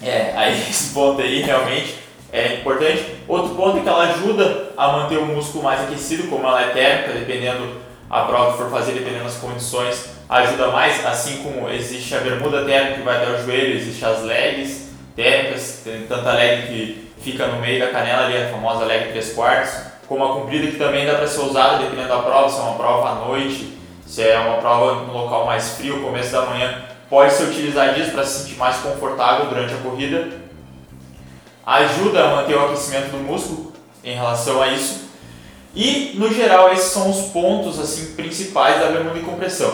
[0.00, 1.96] É, aí esse ponto aí realmente
[2.32, 3.04] é importante.
[3.26, 6.68] Outro ponto é que ela ajuda a manter o músculo mais aquecido, como ela é
[6.68, 11.04] térmica, dependendo a prova que for fazer, dependendo das condições, ajuda mais.
[11.04, 14.89] Assim como existe a bermuda térmica que vai até o joelho, existe as legs
[15.20, 19.34] térmicas, tem tanta leg que fica no meio da canela ali, a famosa leg 3
[19.34, 19.70] quartos,
[20.08, 22.74] como a comprida que também dá para ser usada dependendo da prova, se é uma
[22.74, 27.34] prova à noite, se é uma prova no local mais frio, começo da manhã, pode
[27.34, 30.28] se utilizar disso para se sentir mais confortável durante a corrida.
[31.66, 35.10] Ajuda a manter o aquecimento do músculo em relação a isso.
[35.74, 39.72] E no geral esses são os pontos assim principais da bermuda de compressão.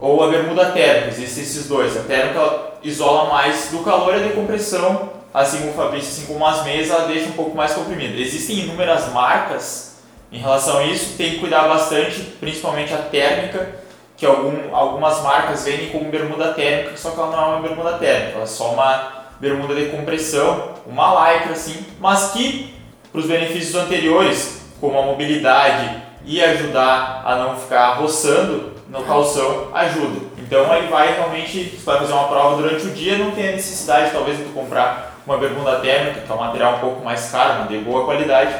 [0.00, 1.96] Ou a bermuda térmica, existem esses dois.
[1.96, 6.46] A térmica isola mais do calor e a decompressão, assim como o Fabrício, assim como
[6.46, 8.16] as meias, ela deixa um pouco mais comprimida.
[8.16, 9.98] Existem inúmeras marcas
[10.30, 13.76] em relação a isso, tem que cuidar bastante, principalmente a térmica,
[14.16, 17.92] que algum, algumas marcas vendem como bermuda térmica, só que ela não é uma bermuda
[17.92, 22.74] térmica, ela é só uma bermuda de compressão, uma lycra assim, mas que
[23.10, 29.68] para os benefícios anteriores, como a mobilidade e ajudar a não ficar roçando no calção,
[29.72, 30.26] ajuda.
[30.48, 33.52] Então aí vai realmente, você vai fazer uma prova durante o dia, não tem a
[33.52, 37.30] necessidade talvez de tu comprar uma bermuda térmica, que é um material um pouco mais
[37.30, 38.54] caro, mas de boa qualidade,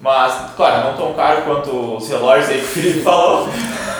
[0.00, 3.48] mas, claro, não tão caro quanto os relógios aí que o Felipe falou,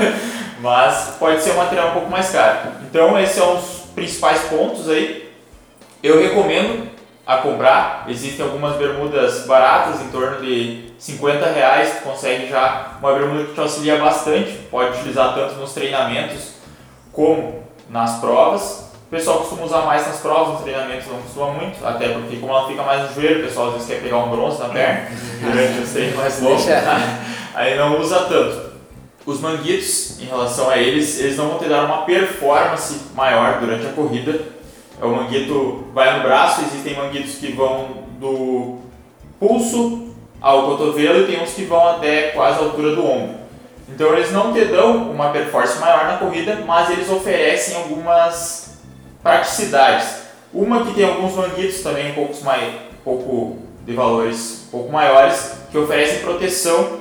[0.58, 2.72] mas pode ser um material um pouco mais caro.
[2.82, 5.32] Então, esses são os principais pontos aí.
[6.02, 6.88] Eu recomendo
[7.24, 8.06] a comprar.
[8.08, 13.54] Existem algumas bermudas baratas, em torno de 50 reais, tu consegue já uma bermuda que
[13.54, 14.50] te auxilia bastante.
[14.68, 16.57] Pode utilizar tanto nos treinamentos
[17.18, 18.92] como nas provas.
[19.08, 22.52] O pessoal costuma usar mais nas provas, nos treinamentos não costuma muito, até porque como
[22.52, 25.08] ela fica mais no joelho, o pessoal às vezes quer pegar um bronze na perna
[25.40, 26.66] durante os treinos mais longos,
[27.54, 28.68] aí não usa tanto.
[29.26, 33.86] Os manguitos, em relação a eles, eles não vão te dar uma performance maior durante
[33.86, 34.40] a corrida.
[35.02, 37.88] O manguito vai no braço, existem manguitos que vão
[38.20, 38.78] do
[39.40, 43.47] pulso ao cotovelo e tem uns que vão até quase a altura do ombro.
[43.88, 48.78] Então eles não te dão uma performance maior na corrida, mas eles oferecem algumas
[49.22, 50.28] praticidades.
[50.52, 54.92] Uma que tem alguns manguitos também um pouco, mais, um pouco de valores um pouco
[54.92, 57.00] maiores, que oferecem proteção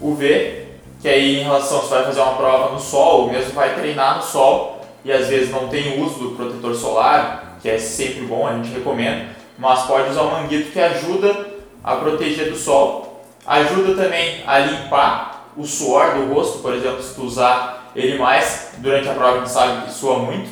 [0.00, 0.66] UV,
[1.00, 4.16] que aí em relação, se vai fazer uma prova no sol, ou mesmo vai treinar
[4.16, 8.46] no sol, e às vezes não tem uso do protetor solar, que é sempre bom,
[8.46, 11.46] a gente recomenda, mas pode usar o manguito que ajuda
[11.82, 13.24] a proteger do sol.
[13.46, 18.72] Ajuda também a limpar o suor do rosto, por exemplo, se tu usar ele mais
[18.78, 20.48] durante a prova, a gente sabe que sua muito,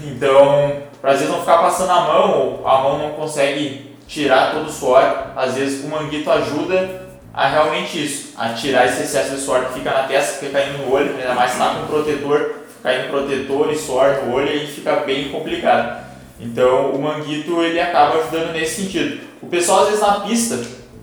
[0.00, 4.52] então, para às vezes não ficar passando a mão ou a mão não consegue tirar
[4.52, 5.02] todo o suor,
[5.36, 9.74] às vezes o manguito ajuda a realmente isso, a tirar esse excesso de suor que
[9.74, 13.10] fica na testa, que fica caindo no olho, ainda mais se está com protetor, caindo
[13.10, 16.02] protetor e suor no olho e fica bem complicado.
[16.38, 19.20] Então o manguito ele acaba ajudando nesse sentido.
[19.40, 20.60] O pessoal às vezes na pista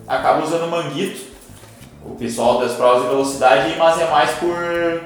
[0.07, 1.28] acaba usando manguito,
[2.09, 4.55] o pessoal das provas de velocidade, mas é mais por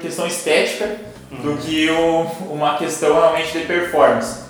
[0.00, 0.96] questão estética
[1.30, 4.44] do que o, uma questão realmente de performance.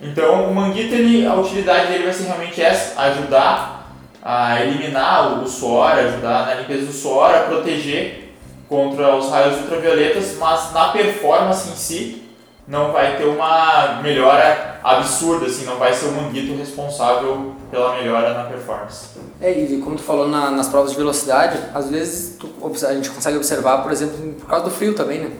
[0.00, 5.46] Então o manguito, ele, a utilidade dele vai ser realmente essa, ajudar a eliminar o
[5.46, 8.34] suor, ajudar na limpeza do suor, a proteger
[8.68, 12.22] contra os raios ultravioletas, mas na performance em si
[12.66, 18.34] não vai ter uma melhora absurda, assim, não vai ser o manguito responsável pela melhora
[18.34, 19.06] na performance.
[19.40, 22.50] É, e como tu falou na, nas provas de velocidade, às vezes tu,
[22.86, 25.30] a gente consegue observar, por exemplo, por causa do frio também, né?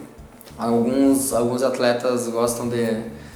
[0.59, 2.87] Alguns, alguns atletas gostam de,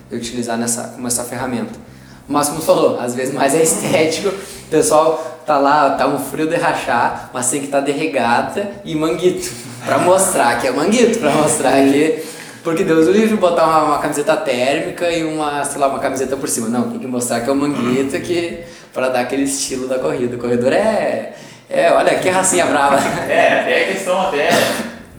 [0.08, 1.78] de utilizar nessa, como essa ferramenta.
[2.26, 6.18] Mas como tu falou, às vezes mais é estético, o pessoal tá lá, tá um
[6.18, 9.50] frio de rachar, mas tem que estar tá de regata e manguito,
[9.84, 12.22] para mostrar que é manguito, para mostrar que
[12.62, 16.36] porque Deus o livre botar uma, uma, camiseta térmica e uma, sei lá, uma camiseta
[16.36, 16.68] por cima.
[16.68, 18.60] Não, tem que mostrar que é o manguito que
[18.92, 20.36] para dar aquele estilo da corrida.
[20.36, 21.34] O corredor é
[21.70, 22.96] é, olha que racinha brava.
[23.28, 24.48] É, até questão até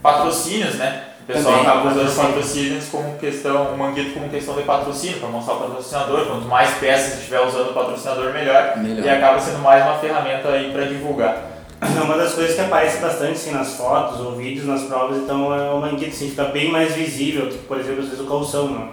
[0.02, 1.04] patrocínios, né?
[1.22, 5.20] O pessoal Também, acaba usando os patrocínios como questão, o manguito como questão de patrocínio,
[5.20, 6.26] para mostrar o patrocinador.
[6.26, 8.76] Quanto mais peças estiver usando o patrocinador, melhor.
[8.78, 9.04] melhor.
[9.04, 11.49] E acaba sendo mais uma ferramenta aí para divulgar.
[11.80, 15.54] É uma das coisas que aparece bastante assim, nas fotos ou vídeos, nas provas, então
[15.54, 18.68] é o manguito assim, fica bem mais visível, tipo, por exemplo, às vezes o calção,
[18.68, 18.88] não?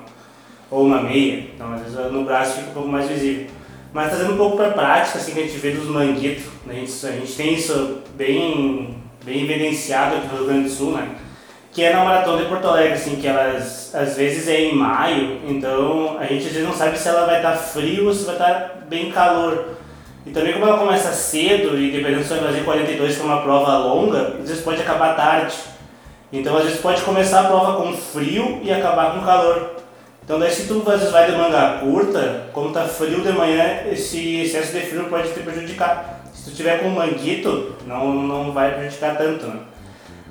[0.69, 3.47] ou uma meia, então às vezes no braço fica um pouco mais visível.
[3.93, 6.75] Mas trazendo um pouco para a prática, assim, que a gente vê dos manguitos, né?
[6.75, 10.91] a, gente, a gente tem isso bem, bem evidenciado aqui no Rio Grande do Sul,
[10.91, 11.09] né?
[11.71, 15.41] que é na Maratona de Porto Alegre, assim, que elas às vezes é em maio,
[15.47, 18.25] então a gente às vezes não sabe se ela vai estar tá frio ou se
[18.25, 19.77] vai estar tá bem calor.
[20.27, 23.41] E também como ela começa cedo, e dependendo se vai fazer 42, que é uma
[23.41, 25.55] prova longa, às vezes pode acabar tarde.
[26.33, 29.77] Então às vezes pode começar a prova com frio e acabar com calor.
[30.23, 33.83] Então daí se tu às vezes vai de manga curta, como tá frio de manhã,
[33.89, 36.21] esse excesso de frio pode te prejudicar.
[36.33, 39.59] Se tu tiver com manguito, não, não vai prejudicar tanto, né?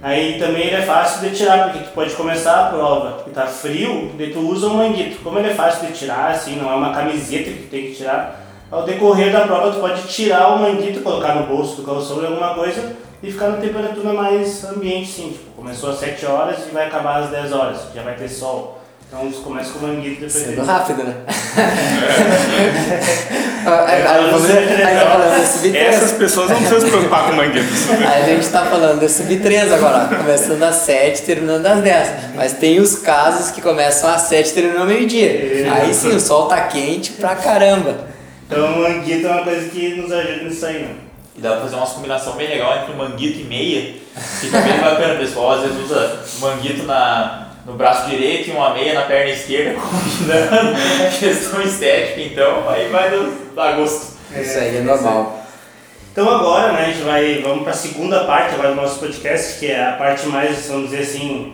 [0.03, 3.47] Aí também ele é fácil de tirar, porque tu pode começar a prova e tá
[3.47, 5.23] frio, daí tu usa um manguito.
[5.23, 7.95] Como ele é fácil de tirar, assim, não é uma camiseta que tu tem que
[7.95, 12.19] tirar, ao decorrer da prova tu pode tirar o manguito, colocar no bolso do calção
[12.19, 15.29] ou alguma coisa e ficar na temperatura mais ambiente sim.
[15.31, 18.81] Tipo, começou às 7 horas e vai acabar às 10 horas, já vai ter sol.
[19.09, 20.33] Então começa com o manguito depois.
[20.33, 21.15] Sendo tem- rápido, né?
[23.67, 27.91] Aí tá falando de subir Essas pessoas não precisam se preocupar com manguetos.
[27.91, 31.81] Aí a gente tá falando de subir três agora, ó, começando às 7, terminando às
[31.83, 32.09] 10.
[32.35, 35.71] Mas tem os casos que começam às 7 e terminam ao meio-dia.
[35.73, 38.16] Aí sim, o sol tá quente pra caramba.
[38.47, 40.95] Então o manguito é uma coisa que nos ajuda nisso aí, né?
[41.37, 43.95] E dá pra fazer uma combinação bem legal entre manguito e meia.
[44.41, 48.73] Fica bem bacana, o pessoal às vezes usa manguito na, no braço direito e uma
[48.73, 50.77] meia na perna esquerda, combinando
[51.19, 54.17] questão estética, então aí vai do- dar gosto.
[54.35, 55.45] Isso aí é normal.
[56.13, 59.59] Então agora, né, a gente vai, vamos para a segunda parte agora do nosso podcast,
[59.59, 61.53] que é a parte mais, vamos dizer assim,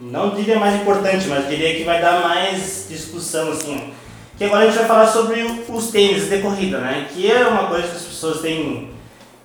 [0.00, 3.92] não diria mais importante, mas diria que vai dar mais discussão, assim.
[4.38, 7.66] Que agora a gente vai falar sobre os tênis de corrida, né, que é uma
[7.66, 8.90] coisa que as pessoas têm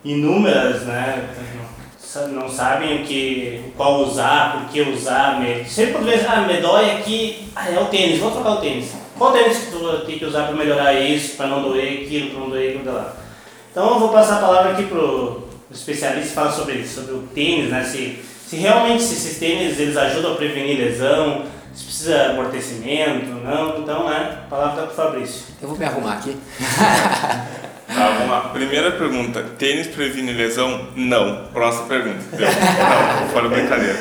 [0.03, 1.29] inúmeras, né,
[2.31, 6.91] não sabem o que, qual usar, por que usar, sempre quando vê, ah, me dói
[6.91, 8.93] aqui, ah, é o tênis, vou trocar o tênis.
[9.17, 12.39] Qual tênis que tu tem que usar para melhorar isso, para não doer aquilo, para
[12.39, 13.15] não doer aquilo lá?
[13.71, 17.69] Então eu vou passar a palavra aqui pro especialista falar sobre isso, sobre o tênis,
[17.69, 17.83] né?
[17.83, 21.43] Se, se realmente se esses tênis eles ajudam a prevenir lesão,
[21.77, 23.79] se precisa de amortecimento, não.
[23.79, 24.39] Então, né?
[24.45, 25.43] A palavra está pro Fabrício.
[25.61, 26.35] Eu vou me arrumar aqui.
[27.87, 28.41] Tá, vamos lá.
[28.53, 30.89] Primeira pergunta: tênis previne lesão?
[30.93, 31.45] Não.
[31.53, 32.19] Próxima pergunta.
[32.35, 32.45] Deu?
[32.51, 33.97] Não, fora brincadeira.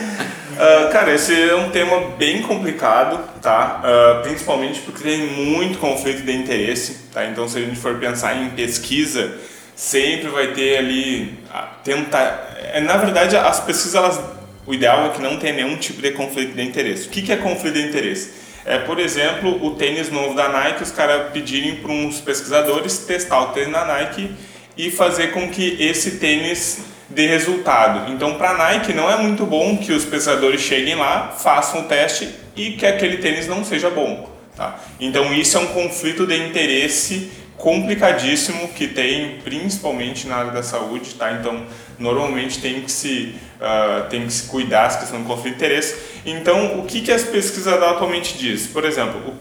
[0.59, 3.81] Ah, cara, esse é um tema bem complicado, tá?
[3.85, 7.27] Ah, principalmente porque tem muito conflito de interesse, tá?
[7.27, 9.35] Então, se a gente for pensar em pesquisa,
[9.75, 12.57] sempre vai ter ali ah, tentar.
[12.73, 14.21] é, Na verdade, as pesquisas, elas,
[14.67, 17.07] o ideal é que não tenha nenhum tipo de conflito de interesse.
[17.07, 18.33] O que que é conflito de interesse?
[18.65, 23.41] É, por exemplo, o tênis novo da Nike, os caras pedirem para uns pesquisadores testar
[23.43, 24.31] o tênis da Nike
[24.77, 28.11] e fazer com que esse tênis dê resultado.
[28.11, 31.85] Então, para a Nike, não é muito bom que os pesquisadores cheguem lá, façam o
[31.85, 34.29] teste e que aquele tênis não seja bom.
[34.57, 34.81] Tá?
[34.99, 41.15] Então, isso é um conflito de interesse complicadíssimo que tem principalmente na área da saúde,
[41.15, 41.33] tá?
[41.33, 41.65] Então,
[41.99, 45.95] normalmente tem que se ah, tem que se cuidar essa questão do conflito de interesse.
[46.25, 48.67] Então, o que que as pesquisas atualmente diz?
[48.67, 49.35] Por exemplo, o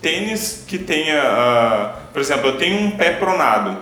[0.00, 3.76] tênis que tenha, ah, por exemplo, eu tenho um pé pronado,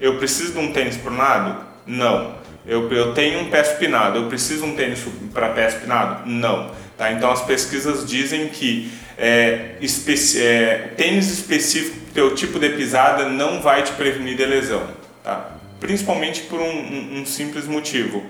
[0.00, 1.56] eu preciso de um tênis pronado?
[1.86, 2.34] Não.
[2.64, 5.00] Eu, eu tenho um pé supinado, eu preciso de um tênis
[5.34, 6.28] para pé supinado?
[6.28, 6.70] Não.
[6.96, 7.10] Tá?
[7.10, 13.28] Então as pesquisas dizem que é, especi- é, tênis específico para teu tipo de pisada
[13.28, 14.82] não vai te prevenir de lesão.
[15.24, 15.50] Tá?
[15.82, 18.22] Principalmente por um, um- um simples motivo.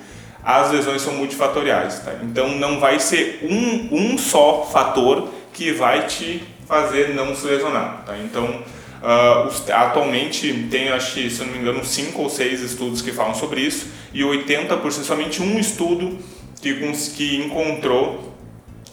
[0.43, 2.01] As lesões são multifatoriais.
[2.01, 2.15] Tá?
[2.23, 8.03] Então não vai ser um, um só fator que vai te fazer não se lesionar.
[8.07, 8.17] Tá?
[8.19, 8.63] Então
[9.49, 13.13] os- atualmente tem, acho que, se eu não me engano, cinco ou seis estudos que
[13.13, 16.19] falam sobre isso e 80%, somente um estudo
[16.61, 16.73] que,
[17.17, 18.32] que encontrou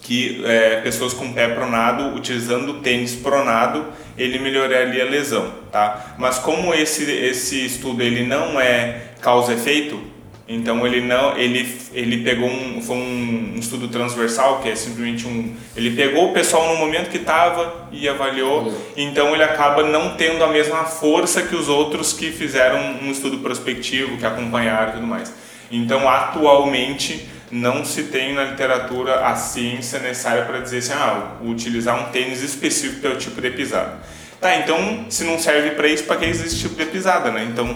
[0.10, 3.86] que é, pessoas com pé pronado, utilizando o tênis pronado,
[4.18, 6.16] ele melhoraria a lesão, tá?
[6.18, 10.02] Mas como esse, esse estudo ele não é causa-efeito,
[10.48, 15.28] então ele não, ele, ele pegou um, foi um, um estudo transversal, que é simplesmente
[15.28, 20.16] um, ele pegou o pessoal no momento que estava e avaliou, então ele acaba não
[20.16, 24.94] tendo a mesma força que os outros que fizeram um estudo prospectivo, que acompanharam e
[24.94, 25.32] tudo mais.
[25.72, 32.00] Então atualmente não se tem na literatura a ciência necessária para dizer assim, ah, utilizar
[32.00, 33.98] um tênis específico para o tipo de pisada.
[34.40, 37.44] Tá, então se não serve para isso, para que existe tipo de pisada, né?
[37.52, 37.76] Então,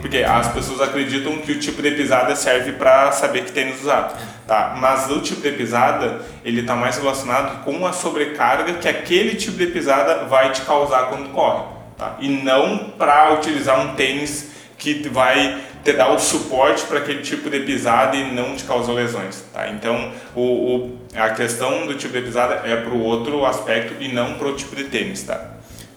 [0.00, 4.16] porque as pessoas acreditam que o tipo de pisada serve para saber que tênis usar,
[4.46, 4.76] tá?
[4.80, 9.56] Mas o tipo de pisada, ele está mais relacionado com a sobrecarga que aquele tipo
[9.56, 11.64] de pisada vai te causar quando corre,
[11.98, 12.14] tá?
[12.20, 17.50] E não para utilizar um tênis que vai te dar o suporte para aquele tipo
[17.50, 19.68] de pisada e não te causar lesões, tá?
[19.68, 24.12] Então, o, o- a questão do tipo de pisada é para o outro aspecto e
[24.12, 25.50] não para o tipo de tênis, tá?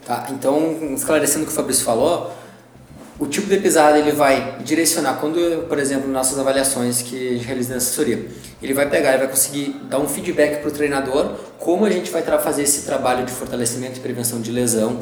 [0.06, 2.34] Tá, então, esclarecendo o que o Fabrício falou,
[3.20, 7.46] o tipo de pisada ele vai direcionar, quando, por exemplo, nossas avaliações que a gente
[7.46, 8.28] realiza na assessoria,
[8.62, 12.12] ele vai pegar e vai conseguir dar um feedback para o treinador como a gente
[12.12, 15.02] vai fazer esse trabalho de fortalecimento e prevenção de lesão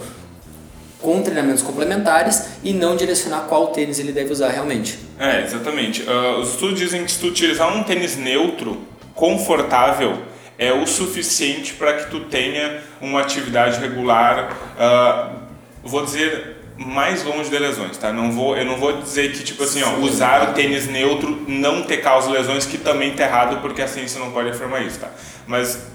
[1.05, 4.97] com treinamentos complementares e não direcionar qual tênis ele deve usar realmente.
[5.19, 6.03] É, exatamente.
[6.07, 8.81] Ah, os estudos dizem que se tu utilizar um tênis neutro,
[9.13, 10.17] confortável,
[10.57, 15.33] é o suficiente para que tu tenha uma atividade regular, ah,
[15.83, 18.11] vou dizer mais longe de lesões, tá?
[18.11, 21.83] Não vou, eu não vou dizer que tipo assim, ó, usar o tênis neutro não
[21.83, 25.09] ter causa lesões, que também tá errado porque a ciência não pode afirmar isso, tá?
[25.45, 25.87] Mas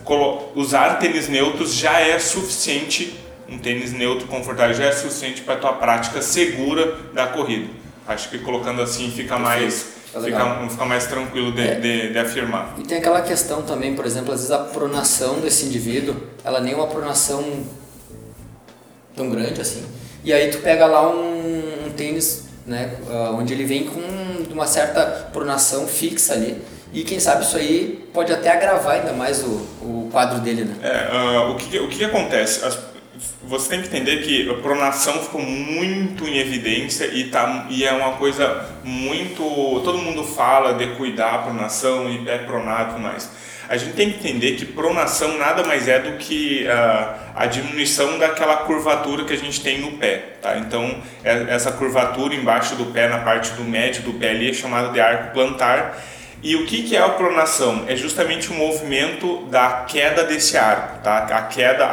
[0.54, 3.18] usar tênis neutros já é suficiente
[3.50, 7.68] um tênis neutro, confortável já é suficiente para a tua prática segura da corrida.
[8.06, 11.74] Acho que colocando assim fica mais Tá fica, fica mais tranquilo de, É.
[11.76, 12.74] de, de afirmar.
[12.78, 16.72] E tem aquela questão também, por exemplo, às vezes a pronação desse indivíduo, ela nem
[16.72, 17.44] é uma pronação
[19.16, 19.84] tão grande assim.
[20.24, 24.00] E aí tu pega lá um, um tênis, né, ah, onde ele vem com
[24.52, 26.60] uma certa pronação fixa ali.
[26.92, 30.74] E quem sabe isso aí pode até agravar ainda mais o, o quadro dele, né?
[30.82, 32.64] É, ah, o, que, o que acontece?
[32.64, 32.89] As-
[33.42, 37.92] você tem que entender que a pronação ficou muito em evidência e, tá, e é
[37.92, 39.42] uma coisa muito.
[39.84, 43.30] Todo mundo fala de cuidar a pronação e pé pronado mais.
[43.68, 48.18] A gente tem que entender que pronação nada mais é do que ah, a diminuição
[48.18, 50.34] daquela curvatura que a gente tem no pé.
[50.42, 50.58] Tá?
[50.58, 54.52] Então, é- essa curvatura embaixo do pé, na parte do médio do pé ali, é
[54.52, 55.96] chamada de arco plantar.
[56.42, 57.84] E o que, que é a pronação?
[57.86, 61.18] É justamente o movimento da queda desse arco, tá?
[61.18, 61.84] A queda,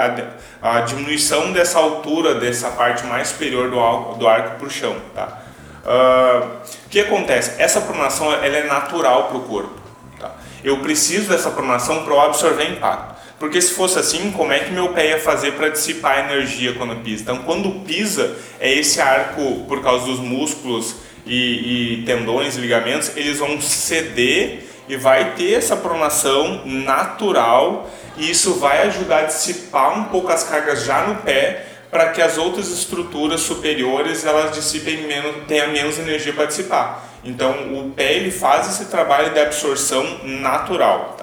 [0.62, 4.70] a, a diminuição dessa altura, dessa parte mais superior do, al- do arco para o
[4.70, 5.42] chão, tá?
[5.86, 6.48] Ah,
[6.86, 7.62] o que acontece?
[7.62, 9.74] Essa pronação ela é natural para o corpo,
[10.20, 10.32] tá?
[10.64, 13.18] Eu preciso dessa pronação para eu absorver impacto.
[13.40, 16.74] Porque se fosse assim, como é que meu pé ia fazer para dissipar a energia
[16.74, 17.22] quando pisa?
[17.22, 20.96] Então, quando pisa, é esse arco, por causa dos músculos
[21.28, 28.32] e, e tendões e ligamentos, eles vão ceder e vai ter essa pronação natural e
[28.32, 32.38] isso vai ajudar a dissipar um pouco as cargas já no pé para que as
[32.38, 37.04] outras estruturas superiores elas dissipem menos, tenham menos energia para dissipar.
[37.24, 41.17] Então o pé ele faz esse trabalho de absorção natural.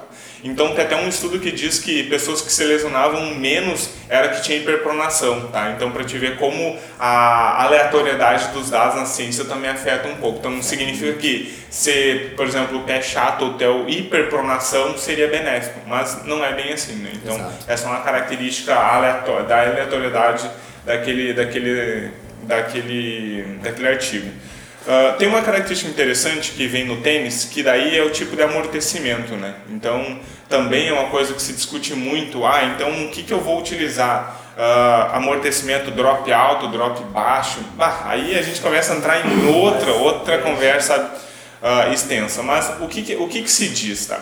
[0.45, 4.43] Então tem até um estudo que diz que pessoas que se lesionavam menos era que
[4.43, 5.71] tinha hiperpronação, tá?
[5.71, 10.41] Então para te ver como a aleatoriedade dos dados na ciência também afeta um pouco.
[10.41, 15.81] Então não significa que se, por exemplo, o pé chato ou ter hiperpronação seria benéfico,
[15.87, 17.13] mas não é bem assim, né?
[17.15, 17.65] Então Exato.
[17.67, 20.51] essa é uma característica aleatória, da aleatoriedade
[20.85, 22.11] daquele, daquele,
[22.43, 24.31] daquele, daquele artigo.
[24.87, 28.43] Ah, tem uma característica interessante que vem no tênis, que daí é o tipo de
[28.43, 29.55] amortecimento, né?
[29.71, 30.19] Então,
[30.49, 32.45] também é uma coisa que se discute muito.
[32.45, 34.41] Ah, então o que, que eu vou utilizar?
[34.59, 37.61] Ah, amortecimento drop alto, drop baixo.
[37.77, 41.13] Bah, aí a gente começa a entrar em outra, outra conversa
[41.63, 42.43] ah, extensa.
[42.43, 44.21] Mas o que, que- o que, que se diz, tá?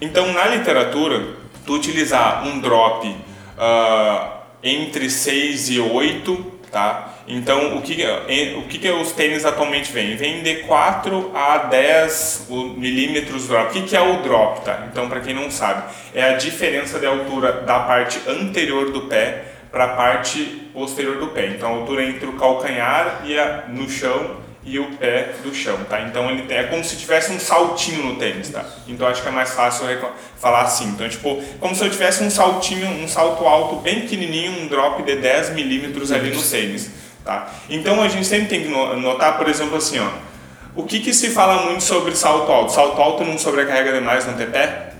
[0.00, 1.24] Então, na literatura,
[1.66, 3.14] tu utilizar um drop
[4.62, 7.13] entre 6 e 8, tá?
[7.26, 10.14] Então, o que, em- o que, os tênis atualmente vêm?
[10.16, 13.68] Vem de 4 a 10 o- milímetros drop.
[13.68, 14.86] O que, que é o drop, tá?
[14.92, 19.44] Então, para quem não sabe, é a diferença de altura da parte anterior do pé
[19.70, 21.46] para a parte posterior do pé.
[21.46, 25.76] Então, a altura entre o calcanhar e a, no chão e o pé do chão,
[25.90, 26.00] tá?
[26.00, 28.64] Então ele é como se tivesse um saltinho no tênis, tá?
[28.88, 29.84] Então acho que é mais fácil
[30.38, 30.86] falar assim.
[30.86, 35.02] Então tipo, como se eu tivesse um saltinho, um salto alto bem pequenininho, um drop
[35.02, 36.90] de 10 milímetros ali no tênis,
[37.24, 37.48] tá?
[37.70, 40.08] Então a gente sempre tem que no- notar, por exemplo, assim, ó,
[40.76, 42.72] o que que se fala muito sobre salto alto?
[42.72, 44.90] Salto alto não sobrecarrega demais no pé?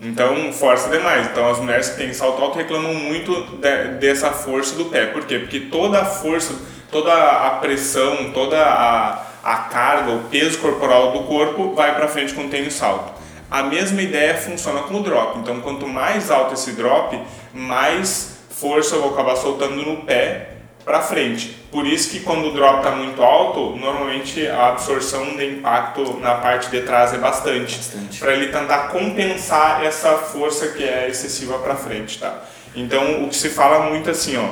[0.00, 1.26] Então, força demais.
[1.26, 5.06] Então, as mulheres que têm salto alto reclamam muito de- dessa força do pé.
[5.06, 5.40] Por quê?
[5.40, 6.54] Porque toda a força,
[6.90, 12.32] toda a pressão, toda a, a carga, o peso corporal do corpo vai para frente
[12.32, 13.12] com o tênis salto.
[13.50, 15.38] A mesma ideia funciona com o drop.
[15.40, 17.18] Então, quanto mais alto esse drop,
[17.52, 20.57] mais força eu vou acabar soltando no pé
[20.88, 21.54] para frente.
[21.70, 26.36] Por isso que quando o drop está muito alto, normalmente a absorção de impacto na
[26.36, 28.18] parte de trás é bastante, Bastante.
[28.18, 32.42] para ele tentar compensar essa força que é excessiva para frente, tá?
[32.74, 34.48] Então o que se fala muito assim, ó,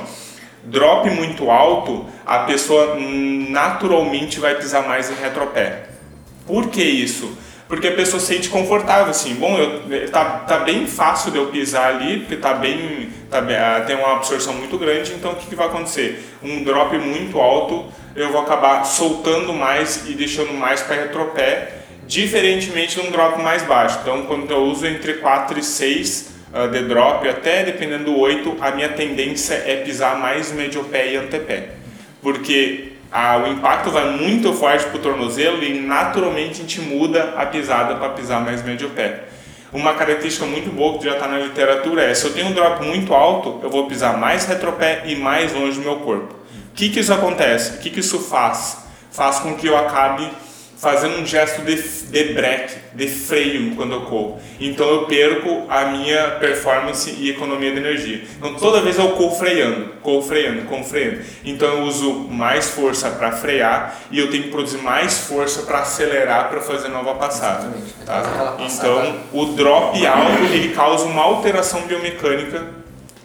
[0.63, 2.99] drop muito alto, a pessoa
[3.49, 5.87] naturalmente vai pisar mais em retropé.
[6.47, 7.35] Por que isso?
[7.69, 11.47] Porque a pessoa se sente confortável, assim, bom, eu, tá, tá bem fácil de eu
[11.47, 15.47] pisar ali, porque tá bem, tá ah, tem uma absorção muito grande, então o que,
[15.47, 16.25] que vai acontecer?
[16.41, 21.73] Um drop muito alto, eu vou acabar soltando mais e deixando mais para retropé,
[22.07, 23.99] diferentemente de um drop mais baixo.
[24.01, 28.59] Então, quando eu uso entre 4 e 6 ah, de drop, até dependendo do 8,
[28.61, 31.71] a minha tendência é pisar mais mediopé e antepé.
[32.23, 37.35] Porque ah, o impacto vai muito forte para o tornozelo e naturalmente a gente muda
[37.37, 39.25] a pisada para pisar mais médio pé.
[39.73, 42.85] Uma característica muito boa que já está na literatura é: se eu tenho um drop
[42.85, 46.35] muito alto, eu vou pisar mais retropé e mais longe do meu corpo.
[46.35, 47.77] O que, que isso acontece?
[47.77, 48.85] O que, que isso faz?
[49.11, 50.29] Faz com que eu acabe
[50.77, 54.39] fazendo um gesto de, de break, de freio quando eu corro.
[54.61, 58.23] Então eu perco a minha performance e economia de energia.
[58.37, 61.21] Então toda vez eu corro freando, corro freando, corro freando.
[61.45, 65.81] Então eu uso mais força para frear e eu tenho que produzir mais força para
[65.81, 67.73] acelerar para fazer nova passada.
[68.05, 68.57] Tá?
[68.61, 72.67] Então o drop alto ele causa uma alteração biomecânica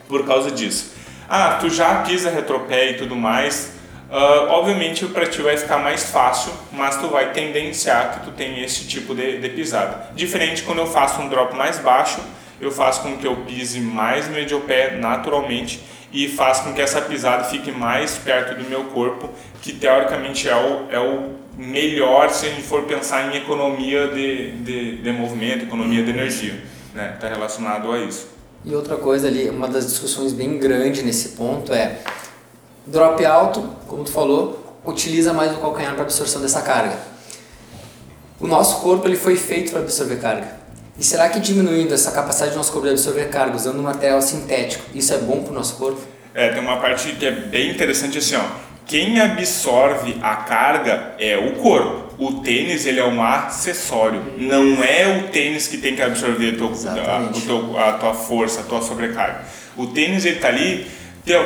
[0.08, 0.94] por causa disso.
[1.28, 3.72] Ah, tu já pisa retropé e tudo mais,
[4.12, 8.62] uh, obviamente para ti vai ficar mais fácil, mas tu vai tendenciar que tu tem
[8.64, 10.10] esse tipo de, de pisada.
[10.14, 12.20] Diferente quando eu faço um drop mais baixo,
[12.60, 15.82] eu faço com que eu pise mais medio pé naturalmente
[16.14, 19.30] e faz com que essa pisada fique mais perto do meu corpo,
[19.62, 24.52] que teoricamente é o, é o melhor se a gente for pensar em economia de,
[24.58, 26.62] de, de movimento, economia de energia.
[26.90, 27.18] Está né?
[27.20, 28.30] Tá relacionado a isso.
[28.64, 31.98] E outra coisa ali, uma das discussões bem grande nesse ponto é
[32.92, 36.98] drop alto, como tu falou, utiliza mais o calcanhar para absorção dessa carga.
[38.40, 40.60] O nosso corpo ele foi feito para absorver carga.
[40.98, 44.22] E será que diminuindo essa capacidade do nosso corpo de absorver carga usando um material
[44.22, 46.02] sintético, isso é bom para o nosso corpo?
[46.34, 48.72] É, tem uma parte que é bem interessante assim, ó.
[48.86, 52.12] Quem absorve a carga é o corpo.
[52.18, 56.58] O tênis ele é um acessório, não é o tênis que tem que absorver a
[56.58, 59.42] tua, a, a tua força, a tua sobrecarga.
[59.78, 60.88] O tênis ele está ali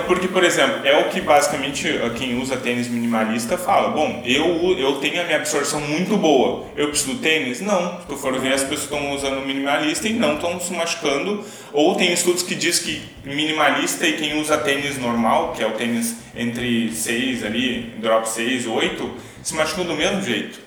[0.08, 3.90] porque, por exemplo, é o que basicamente quem usa tênis minimalista fala.
[3.90, 6.66] Bom, eu, eu tenho a minha absorção muito boa.
[6.78, 7.60] Eu preciso do tênis?
[7.60, 8.00] Não.
[8.00, 11.44] Se tu for ver, as pessoas estão usando minimalista e não estão se machucando.
[11.74, 15.72] Ou tem estudos que diz que minimalista e quem usa tênis normal, que é o
[15.72, 19.12] tênis entre 6 ali, drop 6, 8,
[19.44, 20.58] se machucam do mesmo jeito.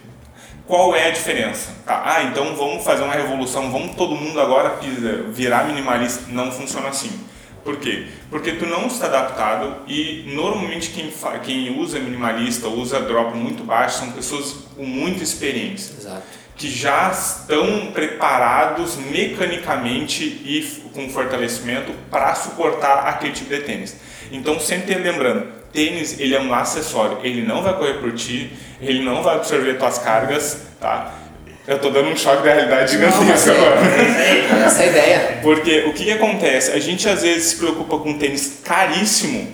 [0.66, 1.74] Qual é a diferença?
[1.86, 2.02] Tá?
[2.04, 4.78] Ah, então vamos fazer uma revolução, vamos todo mundo agora
[5.32, 6.24] virar minimalista.
[6.28, 7.28] Não funciona assim
[7.68, 8.06] por quê?
[8.30, 11.12] Porque tu não está adaptado e normalmente quem,
[11.44, 15.92] quem usa minimalista, usa drop muito baixo, são pessoas com muita experiência.
[15.98, 16.22] Exato.
[16.56, 23.96] Que já estão preparados mecanicamente e com fortalecimento para suportar aquele tipo de tênis.
[24.32, 28.50] Então sempre lembrando, tênis ele é um acessório, ele não vai correr por ti,
[28.80, 31.14] ele não vai absorver tuas cargas, tá?
[31.68, 33.76] Eu tô dando um choque da realidade gigantesca agora.
[33.78, 35.38] É essa é a ideia.
[35.42, 36.72] Porque o que, que acontece?
[36.72, 39.46] A gente às vezes se preocupa com um tênis caríssimo,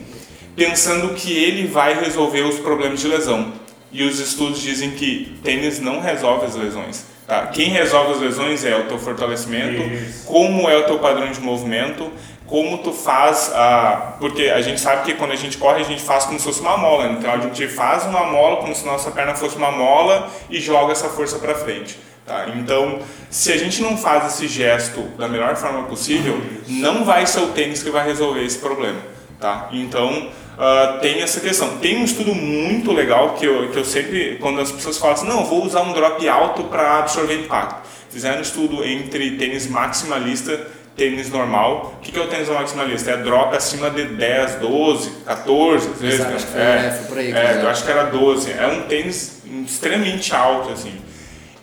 [0.54, 3.52] pensando que ele vai resolver os problemas de lesão.
[3.90, 7.04] E os estudos dizem que tênis não resolve as lesões.
[7.26, 7.48] Tá?
[7.48, 10.24] Quem resolve as lesões é o teu fortalecimento, Isso.
[10.24, 12.12] como é o teu padrão de movimento,
[12.47, 14.16] como tu faz a.
[14.18, 16.61] Porque a gente sabe que quando a gente corre, a gente faz como se fosse
[16.61, 17.07] uma mola.
[17.07, 20.92] Então a gente faz uma mola como se nossa perna fosse uma mola e joga
[20.92, 21.99] essa força para frente.
[22.26, 22.47] Tá?
[22.57, 27.40] Então, se a gente não faz esse gesto da melhor forma possível, não vai ser
[27.40, 28.99] o tênis que vai resolver esse problema.
[29.38, 29.68] Tá?
[29.72, 31.76] Então, uh, tem essa questão.
[31.78, 35.28] Tem um estudo muito legal que eu, que eu sempre, quando as pessoas falam assim,
[35.28, 37.86] não, vou usar um drop alto para absorver impacto.
[38.09, 40.66] Fizeram um estudo entre tênis maximalista
[40.97, 41.95] tênis normal.
[41.99, 43.11] O que, que é o tênis maximalista?
[43.11, 46.20] É drop acima de 10, 12, 14, às vezes.
[46.20, 47.32] Exato, foi, é, foi por aí.
[47.32, 48.53] É, eu acho que era 12.
[48.53, 50.95] É um tênis extremamente alto, assim.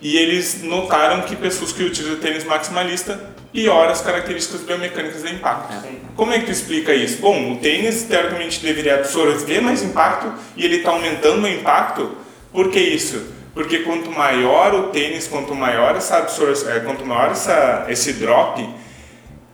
[0.01, 5.73] E eles notaram que pessoas que utilizam tênis maximalista pioram as características biomecânicas do impacto.
[5.73, 5.91] É.
[6.15, 7.21] Como é que tu explica isso?
[7.21, 12.17] Bom, o tênis teoricamente deveria absorver mais impacto e ele está aumentando o impacto.
[12.51, 13.23] Por que isso?
[13.53, 18.67] Porque quanto maior o tênis, quanto maior essa absorção, é, quanto maior essa, esse drop,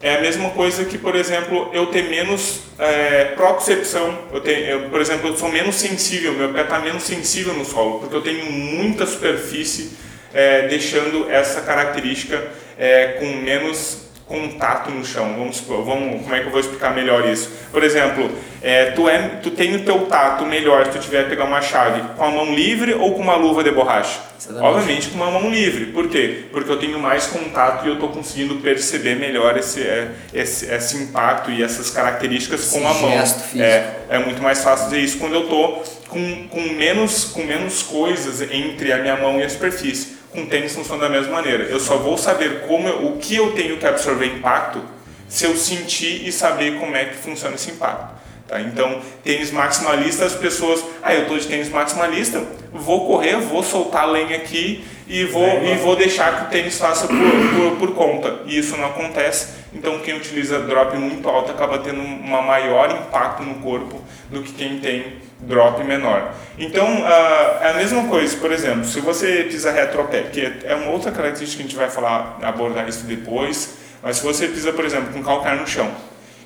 [0.01, 4.17] é a mesma coisa que, por exemplo, eu ter menos é, propriocepção.
[4.31, 7.65] Eu tenho, eu, por exemplo, eu sou menos sensível, meu pé está menos sensível no
[7.65, 9.97] solo, porque eu tenho muita superfície,
[10.33, 15.35] é, deixando essa característica é, com menos contato no chão.
[15.37, 17.49] Vamos vamos, como é que eu vou explicar melhor isso?
[17.71, 18.29] Por exemplo,
[18.61, 22.01] é, tu, é, tu tem o teu tato melhor se tu tiver pegar uma chave
[22.15, 24.19] com a mão livre ou com uma luva de borracha?
[24.37, 24.65] Exatamente.
[24.65, 25.87] Obviamente com uma mão livre.
[25.87, 26.45] Por quê?
[26.51, 30.97] Porque eu tenho mais contato e eu estou conseguindo perceber melhor esse, é, esse, esse
[30.97, 33.11] impacto e essas características esse com a mão.
[33.55, 37.81] É, é muito mais fácil fazer isso quando eu estou com, com, menos, com menos
[37.83, 41.63] coisas entre a minha mão e a superfície com tênis funciona da mesma maneira.
[41.63, 44.81] Eu só vou saber como eu, o que eu tenho que absorver impacto
[45.27, 48.17] se eu sentir e saber como é que funciona esse impacto.
[48.47, 48.61] Tá?
[48.61, 54.03] Então, tênis maximalista, as pessoas, ah, eu estou de tênis maximalista, vou correr, vou soltar
[54.03, 57.95] a lenha aqui e vou, e vou deixar que o tênis faça por, por, por,
[57.95, 58.39] conta.
[58.45, 59.49] E isso não acontece.
[59.73, 64.53] Então, quem utiliza drop muito alto acaba tendo um maior impacto no corpo do que
[64.53, 66.33] quem tem drop menor.
[66.57, 71.11] Então, é a mesma coisa, por exemplo, se você pisa retropé, que é uma outra
[71.11, 75.13] característica que a gente vai falar, abordar isso depois, mas se você pisa, por exemplo,
[75.13, 75.91] com calcanhar no chão,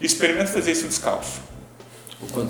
[0.01, 1.41] experimenta fazer isso descalço.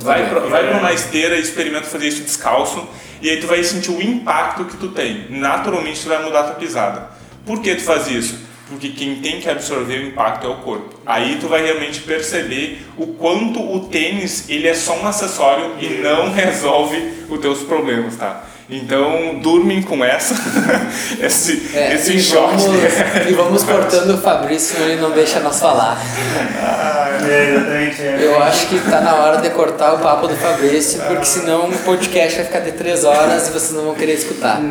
[0.01, 2.87] Vai para vai uma esteira e experimenta fazer isso descalço,
[3.21, 5.27] e aí tu vai sentir o impacto que tu tem.
[5.29, 7.09] Naturalmente tu vai mudar a tua pisada.
[7.45, 8.50] Por que tu faz isso?
[8.71, 10.95] Porque quem tem que absorver o impacto é o corpo.
[11.05, 16.01] Aí tu vai realmente perceber o quanto o tênis ele é só um acessório e
[16.01, 18.45] não resolve os teus problemas, tá?
[18.69, 20.33] Então, durmem com essa,
[21.19, 22.55] esse, É, esse e, choque.
[22.55, 22.81] vamos,
[23.29, 26.01] e vamos cortando o Fabrício, ele não deixa nós falar.
[27.29, 28.01] É, exatamente.
[28.01, 28.19] é.
[28.21, 31.77] Eu acho que tá na hora de cortar o papo do Fabrício, porque senão o
[31.79, 34.61] podcast vai ficar de três horas e vocês não vão querer escutar.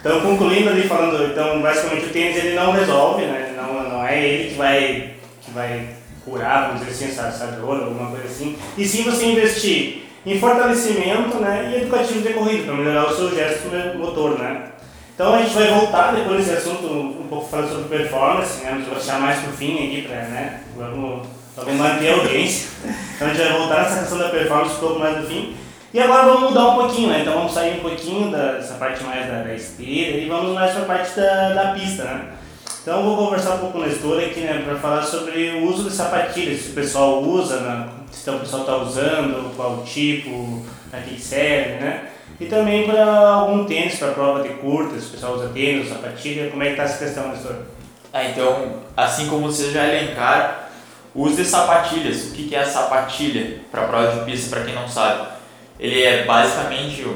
[0.00, 3.54] Então, concluindo ali, falando, então, basicamente o tênis ele não resolve, né?
[3.54, 5.10] Não, não é ele que vai,
[5.42, 5.88] que vai
[6.24, 8.56] curar, vamos dizer assim, essa, essa dor, alguma coisa assim.
[8.78, 13.34] E sim você investir em fortalecimento né, e educativo de corrida, para melhorar o seu
[13.34, 14.70] gesto motor, né?
[15.14, 18.82] Então a gente vai voltar depois nesse assunto um pouco falando sobre performance, né?
[18.86, 20.60] Vou deixar mais pro fim aqui para, né?
[20.74, 22.70] Vamos talvez manter a audiência.
[23.16, 25.54] Então a gente vai voltar nessa questão da performance um pouco mais no fim.
[25.92, 27.20] E agora vamos mudar um pouquinho, né?
[27.20, 30.82] Então vamos sair um pouquinho dessa parte mais da, da esteira e vamos mais para
[30.82, 32.28] a parte da, da pista, né?
[32.82, 34.62] Então vou conversar um pouco com o Nestor aqui, né?
[34.64, 37.88] Para falar sobre o uso de sapatilhas, se o pessoal usa, né?
[38.10, 42.08] se o pessoal está usando, qual tipo, para que serve, né?
[42.38, 46.50] E também para algum tênis, para prova de curta, se o pessoal usa tênis, sapatilha,
[46.50, 47.56] como é que tá essa questão, Nestor?
[48.12, 50.54] Ah, então, assim como vocês já elencaram,
[51.14, 52.26] de sapatilhas.
[52.26, 55.39] O que que é a sapatilha para prova de pista, para quem não sabe?
[55.80, 57.06] Ele é basicamente,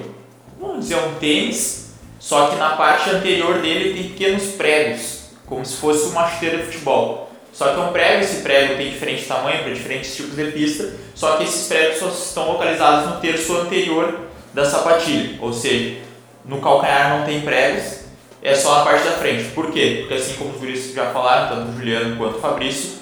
[0.59, 5.77] vamos dizer, um tênis, só que na parte anterior dele tem pequenos pregos, como se
[5.77, 7.31] fosse uma chuteira de futebol.
[7.53, 10.93] Só que é um prego, esse prego tem diferente tamanho para diferentes tipos de pista,
[11.15, 15.99] só que esses pregos só estão localizados no terço anterior da sapatilha, ou seja,
[16.45, 18.01] no calcanhar não tem pregos,
[18.43, 19.51] é só na parte da frente.
[19.51, 19.99] Por quê?
[20.01, 22.99] Porque assim como os guris já falaram, tanto o Juliano quanto o Fabrício,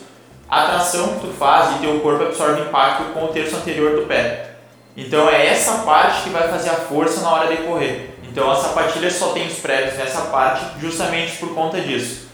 [0.48, 4.06] a tração que tu faz e teu corpo absorve impacto com o terço anterior do
[4.06, 4.51] pé.
[4.96, 8.10] Então é essa parte que vai fazer a força na hora de correr.
[8.24, 12.28] Então a sapatilha só tem os pregos nessa parte justamente por conta disso.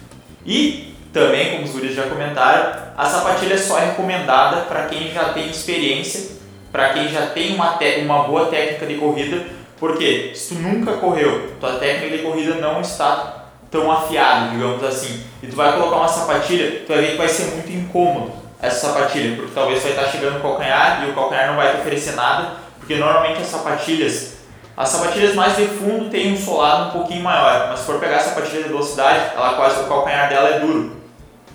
[0.44, 5.32] E também, como os guris já comentaram, a sapatilha só é recomendada para quem já
[5.32, 6.36] tem experiência,
[6.70, 9.46] para quem já tem uma, uma boa técnica de corrida,
[9.78, 15.22] porque se tu nunca correu, tua técnica de corrida não está tão afiada, digamos assim,
[15.42, 18.88] e tu vai colocar uma sapatilha, tu vai ver que vai ser muito incômodo essa
[18.88, 22.14] sapatilha, porque talvez vai estar chegando no calcanhar e o calcanhar não vai te oferecer
[22.14, 24.38] nada, porque normalmente as sapatilhas,
[24.76, 28.16] as sapatilhas mais de fundo têm um solado um pouquinho maior, mas se for pegar
[28.16, 30.96] a sapatilha de velocidade, ela quase o calcanhar dela é duro,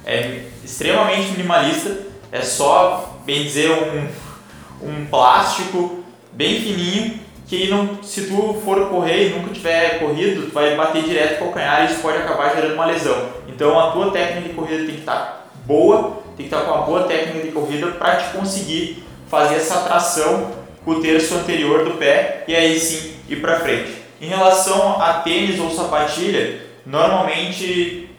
[0.05, 1.97] é extremamente minimalista,
[2.31, 9.27] é só, bem dizer, um, um plástico bem fininho que não, se tu for correr
[9.27, 12.73] e nunca tiver corrido, tu vai bater direto no calcanhar e isso pode acabar gerando
[12.73, 13.29] uma lesão.
[13.47, 16.85] Então a tua técnica de corrida tem que estar boa, tem que estar com uma
[16.85, 20.51] boa técnica de corrida para te conseguir fazer essa tração
[20.83, 23.93] com o terço anterior do pé e aí sim ir para frente.
[24.19, 28.09] Em relação a tênis ou sapatilha, normalmente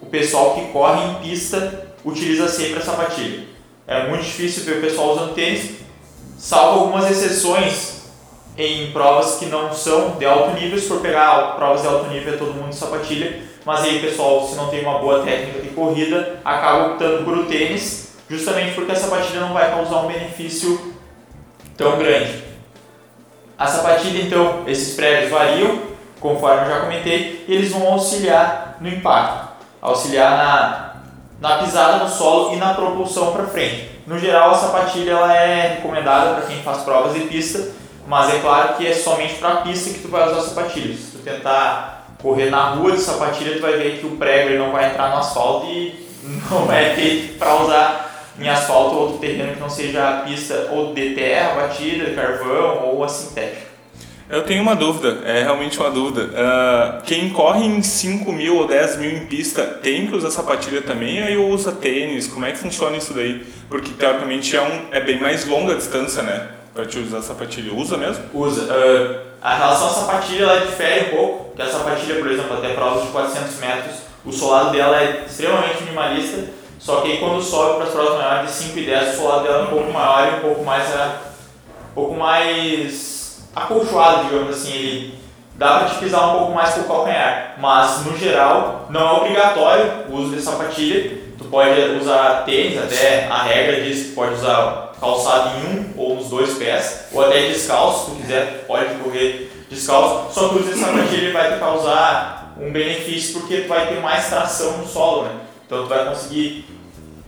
[0.00, 3.44] o pessoal que corre em pista utiliza sempre a sapatilha.
[3.86, 5.76] É muito difícil ver o pessoal usando tênis,
[6.38, 8.02] salvo algumas exceções
[8.56, 10.78] em provas que não são de alto nível.
[10.78, 13.42] Se for pegar provas de alto nível, é todo mundo de sapatilha.
[13.64, 17.46] Mas aí, pessoal, se não tem uma boa técnica de corrida, acaba optando por o
[17.46, 20.94] tênis, justamente porque a sapatilha não vai causar um benefício
[21.76, 22.42] tão grande.
[23.56, 25.80] A sapatilha, então, esses pregos variam,
[26.18, 29.48] conforme eu já comentei, e eles vão auxiliar no impacto,
[29.80, 30.94] auxiliar na,
[31.40, 33.90] na pisada no solo e na propulsão para frente.
[34.06, 37.70] No geral, a sapatilha ela é recomendada para quem faz provas de pista,
[38.08, 40.96] mas é claro que é somente para a pista que tu vai usar sapatilha.
[40.96, 41.91] Se tu tentar
[42.22, 45.10] correr na rua de sapatilha, tu vai ver que o prego ele não vai entrar
[45.10, 46.06] no asfalto e
[46.50, 50.68] não é feito para usar em asfalto ou outro terreno que não seja a pista
[50.70, 53.72] ou de terra batida, de carvão ou a sintética.
[54.30, 56.30] Eu tenho uma dúvida, é realmente uma dúvida.
[56.34, 60.80] Ah, quem corre em 5 mil ou 10 mil em pista tem que usar sapatilha
[60.80, 62.28] também ou usa tênis?
[62.28, 63.44] Como é que funciona isso daí?
[63.68, 66.48] Porque teoricamente é, um, é bem mais longa a distância, né?
[66.72, 67.74] Pra te usar sapatilha.
[67.74, 68.24] Usa mesmo?
[68.32, 68.68] Usa.
[68.70, 72.74] Ah, a relação à sapatilha ela difere um pouco, porque a sapatilha, por exemplo, até
[72.74, 76.44] provas de 400 metros, o solado dela é extremamente minimalista,
[76.78, 79.42] só que aí quando sobe para as provas maiores de 5 e 10, o solado
[79.42, 81.16] dela é um pouco maior e um pouco mais, ah,
[81.90, 85.18] um pouco mais acolchoado, digamos assim, ele
[85.56, 89.12] dá para te pisar um pouco mais com o calcanhar, mas no geral não é
[89.12, 94.34] obrigatório o uso de sapatilha, tu pode usar tênis, até a regra diz que pode
[94.34, 98.94] usar calçado em um ou nos dois pés, ou até descalço, se tu quiser, pode
[99.02, 103.68] correr descalço, só que o uso de sapatilha vai te causar um benefício porque tu
[103.68, 105.40] vai ter mais tração no solo, né?
[105.66, 106.66] Então tu vai conseguir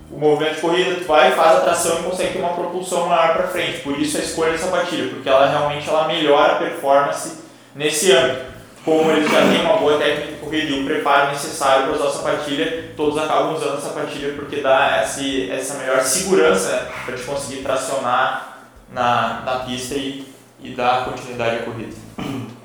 [0.09, 3.35] o movimento de corrida, tu vai, faz a tração e consegue ter uma propulsão maior
[3.35, 3.81] para frente.
[3.81, 7.39] Por isso a escolha da sapatilha, porque ela realmente ela melhora a performance
[7.75, 8.53] nesse âmbito.
[8.85, 12.09] Como eles já têm uma boa técnica de corrida e o preparo necessário para usar
[12.09, 17.22] a sapatilha, todos acabam usando a sapatilha porque dá esse, essa melhor segurança para te
[17.22, 18.59] conseguir tracionar
[18.93, 20.26] na, na pista e,
[20.61, 21.95] e dar continuidade à corrida.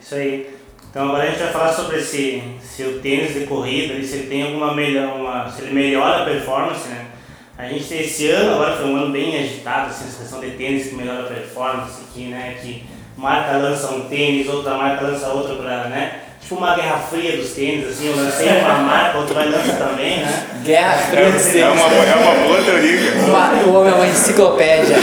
[0.02, 0.60] Isso aí.
[0.90, 4.28] Então agora a gente vai falar sobre esse, se o tênis de corrida, se ele
[4.28, 7.12] tem alguma melhor, uma, se ele melhora a performance, né?
[7.58, 10.88] A gente esse ano agora foi um ano bem agitado, assim, essa questão de tênis
[10.88, 12.58] que melhora a performance né?
[12.62, 12.84] Que
[13.20, 16.20] marca lança um tênis, outra marca lança outro para, né?
[16.42, 20.18] Tipo uma guerra fria dos tênis, assim, eu lancei uma marca, outro vai lançar também,
[20.20, 20.48] né?
[20.64, 21.82] Guerra fria dos É tênis.
[21.82, 23.12] uma, é uma boa teoria.
[23.28, 24.96] Uma- O homem é uma enciclopédia.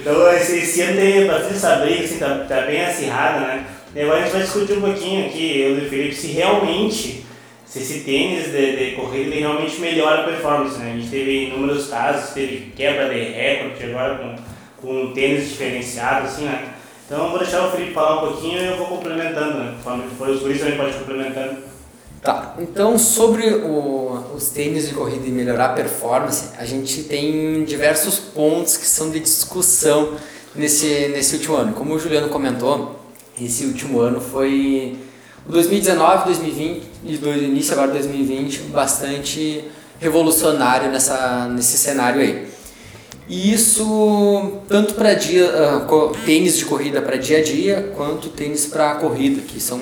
[0.00, 3.64] Então esse, esse ano tem bastante essa briga, assim, tá, tá bem acirrada, né?
[3.94, 7.24] E agora a gente vai discutir um pouquinho aqui, eu e o Felipe, se realmente,
[7.66, 10.92] se esse tênis de, de corrida ele realmente melhora a performance, né?
[10.94, 14.36] A gente teve inúmeros casos, teve quebra de recorde agora com,
[14.80, 16.74] com tênis diferenciado, assim, né?
[17.06, 19.74] Então eu vou deixar o Felipe falar um pouquinho e eu vou complementando, né?
[19.76, 21.56] Conforme for os guris também pode complementando.
[22.20, 27.64] Tá, então sobre o- os tênis de corrida e melhorar a performance, a gente tem
[27.64, 30.14] diversos pontos que são de discussão
[30.54, 31.72] nesse, nesse último ano.
[31.74, 32.98] Como o Juliano comentou,
[33.40, 34.98] esse último ano foi
[35.48, 39.64] o 2019, 2020 e do início agora 2020 bastante
[40.00, 42.48] revolucionário nessa, nesse cenário aí.
[43.28, 45.86] E isso tanto para dia ah,
[46.24, 49.80] tênis de corrida para dia a dia quanto tênis para corrida, que são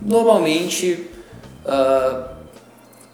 [0.00, 1.06] normalmente
[1.66, 2.28] ah,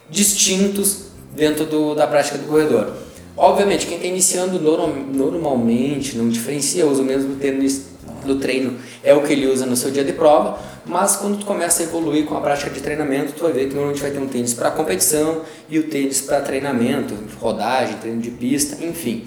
[0.09, 2.93] distintos dentro do, da prática do corredor.
[3.35, 7.85] Obviamente, quem está iniciando norm- normalmente não diferencia, usa o mesmo tênis
[8.25, 11.45] do treino, é o que ele usa no seu dia de prova, mas quando tu
[11.45, 14.19] começa a evoluir com a prática de treinamento, tu vai ver que normalmente vai ter
[14.19, 19.23] um tênis para competição e o tênis para treinamento, rodagem, treino de pista, enfim.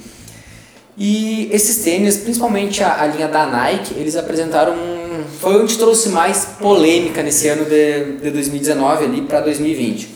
[0.97, 4.75] E esses tênis, principalmente a, a linha da Nike, eles apresentaram.
[4.75, 5.03] um-
[5.41, 10.09] Foi onde trouxe mais polêmica nesse ano de, de 2019 ali para 2020.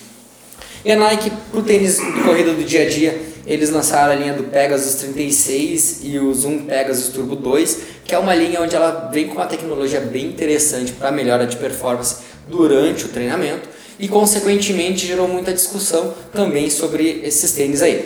[0.85, 4.35] E a Nike, pro tênis de corrida do dia a dia, eles lançaram a linha
[4.35, 9.11] do Pegasus 36 e o Zoom Pegasus Turbo 2, que é uma linha onde ela
[9.13, 12.17] vem com uma tecnologia bem interessante para melhora de performance
[12.49, 13.69] durante o treinamento
[13.99, 18.05] e, consequentemente, gerou muita discussão também sobre esses tênis aí.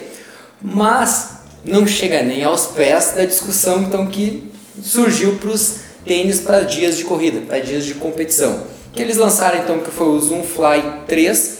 [0.62, 4.50] Mas não chega nem aos pés da discussão então que
[4.82, 8.64] surgiu para os tênis para dias de corrida, para dias de competição.
[8.92, 11.58] Que eles lançaram então que foi o Zoom Fly 3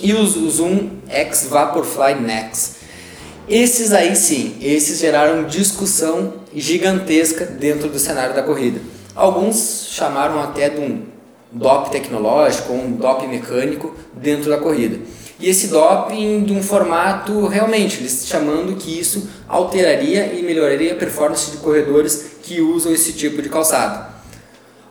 [0.00, 2.76] e o Zoom X Vaporfly Nex.
[3.48, 8.80] Esses aí sim, esses geraram discussão gigantesca dentro do cenário da corrida.
[9.14, 11.02] Alguns chamaram até de um
[11.50, 15.00] DOP tecnológico ou um DOP mecânico dentro da corrida.
[15.40, 20.96] E esse doping de um formato realmente, eles chamando que isso alteraria e melhoraria a
[20.96, 24.06] performance de corredores que usam esse tipo de calçado.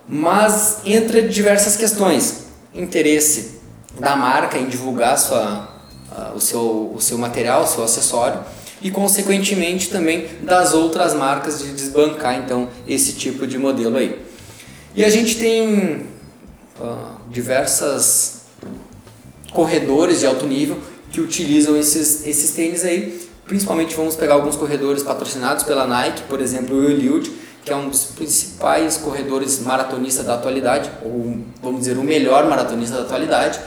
[0.08, 2.46] Mas entra diversas questões.
[2.74, 3.60] Interesse
[4.00, 5.70] da marca em divulgar sua,
[6.12, 8.40] ah, o, seu, o seu material, o seu acessório
[8.82, 14.20] e consequentemente também das outras marcas de desbancar então esse tipo de modelo aí.
[14.96, 16.08] E a gente tem
[16.82, 18.39] ah, diversas
[19.52, 20.78] corredores de alto nível
[21.12, 23.28] que utilizam esses, esses tênis aí.
[23.46, 27.32] Principalmente vamos pegar alguns corredores patrocinados pela Nike, por exemplo o Eliud,
[27.66, 32.98] que é um dos principais corredores maratonistas da atualidade, ou vamos dizer o melhor maratonista
[32.98, 33.60] da atualidade,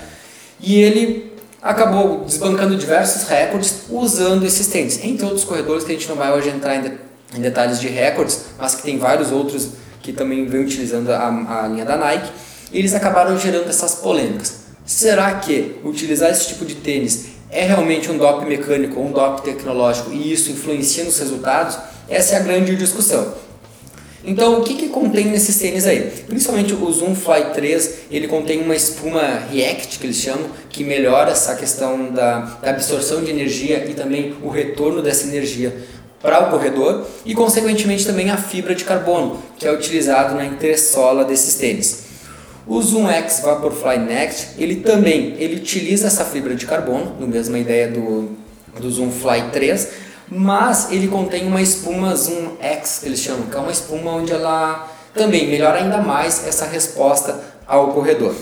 [0.60, 5.02] e ele acabou desbancando diversos recordes usando esses tênis.
[5.04, 6.92] Entre outros corredores que a gente não vai hoje entrar em, de-
[7.36, 9.68] em detalhes de recordes, mas que tem vários outros
[10.00, 12.30] que também vêm utilizando a, a linha da Nike,
[12.72, 14.61] eles acabaram gerando essas polêmicas.
[14.84, 19.42] Será que utilizar esse tipo de tênis é realmente um doping mecânico ou um doping
[19.42, 21.78] tecnológico e isso influencia nos resultados?
[22.08, 23.34] Essa é a grande discussão.
[24.24, 26.12] Então, o que, que contém nesses tênis aí?
[26.28, 29.20] Principalmente o Zoom Fly 3, ele contém uma espuma
[29.50, 34.36] React, que eles chamam, que melhora essa questão da, da absorção de energia e também
[34.42, 35.76] o retorno dessa energia
[36.20, 41.24] para o corredor e, consequentemente, também a fibra de carbono, que é utilizado na entressola
[41.24, 42.11] desses tênis.
[42.66, 47.58] O Zoom X Vaporfly Next, ele também ele utiliza essa fibra de carbono, no mesma
[47.58, 48.36] ideia do,
[48.78, 49.88] do Zoom Fly 3,
[50.28, 54.32] mas ele contém uma espuma Zoom X, que eles chamam, que é uma espuma onde
[54.32, 58.34] ela também melhora ainda mais essa resposta ao corredor.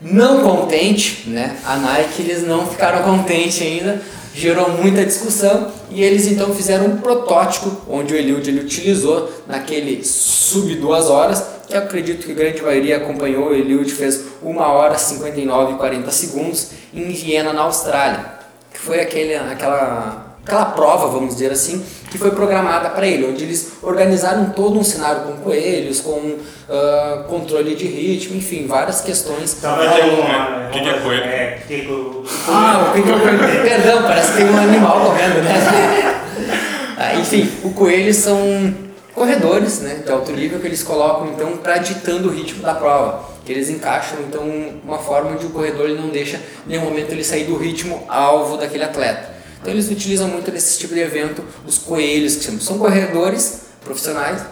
[0.00, 1.56] Não contente, né?
[1.64, 4.00] A Nike eles não ficaram contentes ainda,
[4.32, 10.04] gerou muita discussão e eles então fizeram um protótipo onde o Eliud ele utilizou naquele
[10.04, 14.96] sub duas horas, eu acredito que a grande maioria acompanhou, o Eliud fez 1 hora
[14.98, 18.24] 59 e 40 segundos em Viena, na Austrália,
[18.72, 23.44] que foi aquele, aquela aquela prova, vamos dizer assim, que foi programada para ele, onde
[23.44, 26.36] eles organizaram todo um cenário com coelhos, com
[26.70, 29.50] ah, controle de ritmo, enfim, várias questões.
[29.60, 30.68] Só vai ter um- uma.
[30.68, 31.22] o que que é coelho?
[31.24, 33.62] É, que o- Ah, o que que é coelho?
[33.62, 36.14] Perdão, parece que tem um animal correndo, né?
[37.00, 38.74] Ah, enfim, o coelho são
[39.18, 43.28] corredores né, de alto nível que eles colocam então para ditando o ritmo da prova.
[43.46, 44.44] Eles encaixam então
[44.84, 48.56] uma forma onde o corredor ele não deixa nenhum momento ele sair do ritmo alvo
[48.56, 49.36] daquele atleta.
[49.60, 54.44] Então eles utilizam muito nesse tipo de evento os coelhos, que são, são corredores profissionais,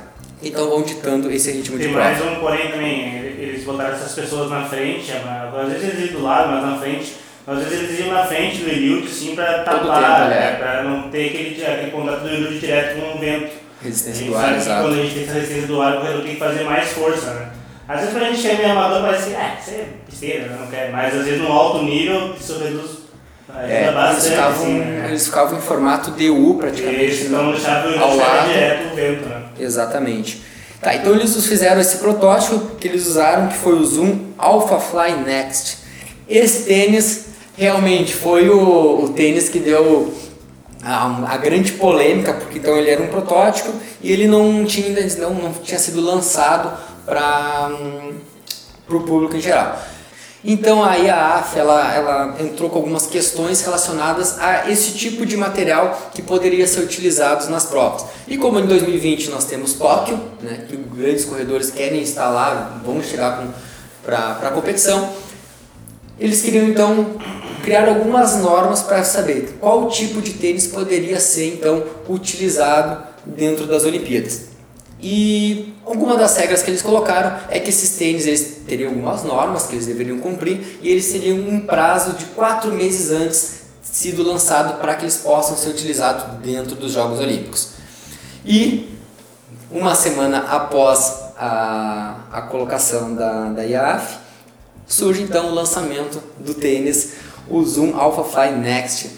[0.42, 2.10] então vão ditando esse ritmo Tem de prova.
[2.10, 6.24] mais um porém também, eles botaram essas pessoas na frente, às vezes eles iam do
[6.24, 7.14] lado, mas na frente,
[7.46, 10.40] às vezes eles iam na frente do Eliud, sim, para tapar, tempo, é.
[10.40, 13.65] né, para não ter aquele, aquele contato do Eliud direto com o vento.
[13.80, 14.82] A Resistência do ar, que exato.
[14.82, 17.26] quando a gente tem essa resistência do ar, o corredor tem que fazer mais força,
[17.34, 17.48] né?
[17.88, 20.56] Às vezes pra gente que é meio amador parece que, ah, isso é besteira, né,
[20.60, 22.90] não quer, mas às vezes no alto nível isso reduz
[23.58, 25.04] É, eles, ficavam, assim, né?
[25.08, 28.48] eles ficavam em formato DU praticamente Eles estão deixando ao deixando lado.
[28.48, 29.42] direto o vento, né?
[29.60, 30.42] Exatamente.
[30.80, 35.12] Tá, então eles fizeram esse protótipo que eles usaram, que foi o Zoom Alpha Fly
[35.24, 35.78] Next.
[36.28, 40.12] Esse tênis realmente foi o, o tênis que deu
[40.86, 45.28] a, a grande polêmica, porque então ele era um protótipo e ele não tinha, ainda
[45.28, 46.72] não, não tinha sido lançado
[47.04, 47.70] para
[48.88, 49.76] o público em geral.
[50.44, 55.36] Então aí a AF ela, ela entrou com algumas questões relacionadas a esse tipo de
[55.36, 58.04] material que poderia ser utilizado nas provas.
[58.28, 63.44] E como em 2020 nós temos Tóquio, né, que grandes corredores querem lá, vão chegar
[64.04, 65.12] para a competição,
[66.18, 67.16] eles queriam então
[67.62, 73.84] criar algumas normas para saber qual tipo de tênis poderia ser então utilizado dentro das
[73.84, 74.46] Olimpíadas.
[75.00, 79.66] E alguma das regras que eles colocaram é que esses tênis eles teriam algumas normas
[79.66, 84.78] que eles deveriam cumprir e eles teriam um prazo de quatro meses antes sido lançado
[84.80, 87.70] para que eles possam ser utilizados dentro dos Jogos Olímpicos.
[88.44, 88.96] E
[89.70, 94.18] uma semana após a, a colocação da, da IAF,
[94.86, 97.14] surge então o lançamento do tênis,
[97.48, 99.10] o Zoom Alpha Fly Next,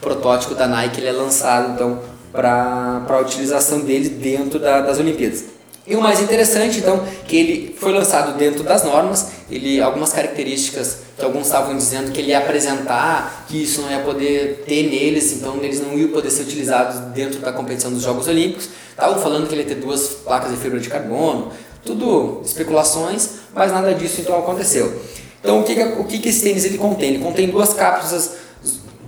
[0.00, 2.00] protótipo da Nike, ele é lançado então
[2.32, 5.56] para a utilização dele dentro da, das Olimpíadas.
[5.86, 10.98] E o mais interessante, então, que ele foi lançado dentro das normas, ele algumas características
[11.16, 15.32] que alguns estavam dizendo que ele ia apresentar, que isso não ia poder ter neles,
[15.32, 18.68] então eles não iam poder ser utilizados dentro da competição dos Jogos Olímpicos.
[18.90, 21.52] Estavam falando que ele ia ter duas placas de fibra de carbono,
[21.86, 25.00] tudo especulações, mas nada disso então aconteceu.
[25.40, 27.14] Então o que, o que, esse tênis ele contém?
[27.14, 28.32] Ele contém duas cápsulas,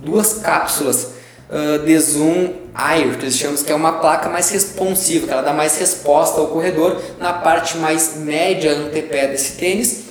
[0.01, 1.09] duas cápsulas
[1.49, 5.41] uh, de zoom Air, que eles chamam que é uma placa mais responsiva, que ela
[5.41, 10.05] dá mais resposta ao corredor na parte mais média antepé desse tênis.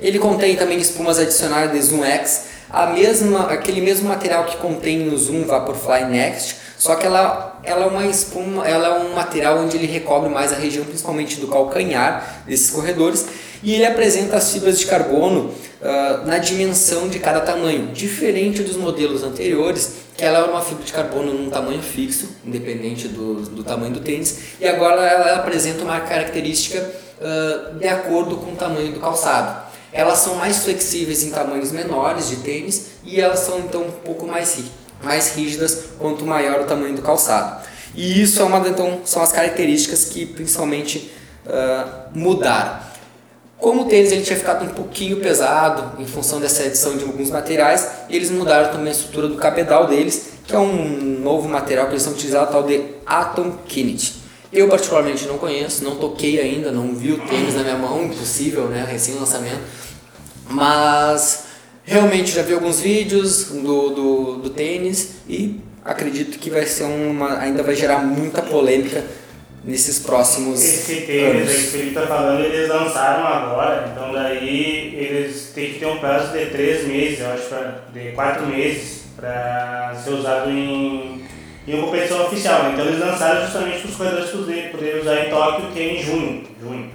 [0.00, 4.98] Ele contém também espumas adicionais de Zoom X, a mesma, aquele mesmo material que contém
[5.00, 9.58] no Zoom Vaporfly Next, só que ela, ela é uma espuma, ela é um material
[9.58, 13.26] onde ele recobre mais a região, principalmente do calcanhar desses corredores,
[13.62, 15.50] e ele apresenta as fibras de carbono
[15.80, 20.84] uh, na dimensão de cada tamanho, diferente dos modelos anteriores, que ela era uma fibra
[20.84, 25.82] de carbono num tamanho fixo, independente do, do tamanho do tênis, e agora ela apresenta
[25.84, 26.78] uma característica
[27.20, 29.70] uh, de acordo com o tamanho do calçado.
[29.92, 34.26] Elas são mais flexíveis em tamanhos menores de tênis e elas são então um pouco
[34.26, 34.56] mais,
[35.02, 37.64] mais rígidas quanto maior o tamanho do calçado.
[37.94, 41.10] E isso é uma então são as características que principalmente
[41.46, 42.90] uh, mudaram.
[43.58, 47.30] Como o tênis ele tinha ficado um pouquinho pesado em função dessa edição de alguns
[47.30, 51.92] materiais, eles mudaram também a estrutura do cabedal deles, que é um novo material que
[51.92, 54.14] eles estão utilizando, tal de Atom Kinetic.
[54.50, 58.64] Eu particularmente não conheço, não toquei ainda, não vi o tênis na minha mão, impossível,
[58.66, 59.60] né, recém-lançamento,
[60.48, 61.49] mas
[61.90, 67.40] realmente já vi alguns vídeos do, do, do tênis e acredito que vai ser uma,
[67.40, 69.02] ainda vai gerar muita polêmica
[69.64, 71.48] nesses próximos Esse tênis anos.
[71.48, 75.86] aí que o Felipe tá falando, eles lançaram agora, então daí eles têm que ter
[75.86, 81.24] um prazo de três meses, eu acho, pra, de quatro meses, para ser usado em,
[81.66, 82.70] em uma competição oficial.
[82.72, 86.02] Então eles lançaram justamente para os corredores poderem poder usar em Tóquio, que é em
[86.02, 86.44] junho.
[86.60, 86.90] junho.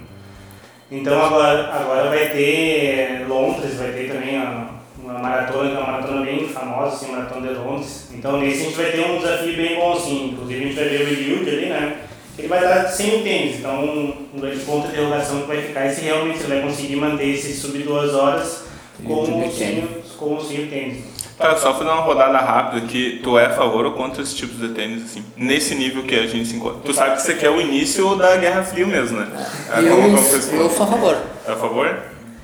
[0.90, 4.75] Então agora, agora vai ter Londres, vai ter também uma,
[5.10, 8.08] uma maratona, que é uma maratona bem famosa, assim, a maratona de Londres.
[8.12, 10.30] Então nesse a gente vai ter um desafio bem bom, assim.
[10.32, 11.96] Inclusive a gente vai ver o Eliud ali, né?
[12.38, 15.80] Ele vai estar sem o tênis, então um grande ponto de interrogação que vai ficar
[15.84, 18.64] é se realmente ele vai conseguir manter esse sub duas horas
[19.02, 19.14] com
[19.46, 19.88] o sem,
[20.18, 21.02] com o sem o tênis.
[21.38, 23.20] Tá, só fazer uma rodada rápida aqui.
[23.22, 25.22] Tu é a favor ou contra esses tipos de tênis, assim?
[25.36, 26.80] Nesse nível que a gente se encontra.
[26.84, 29.28] Tu sabe que isso aqui é o início da Guerra Fria mesmo, né?
[29.74, 31.16] É eu, como- como eu sou a favor.
[31.46, 31.86] É a favor?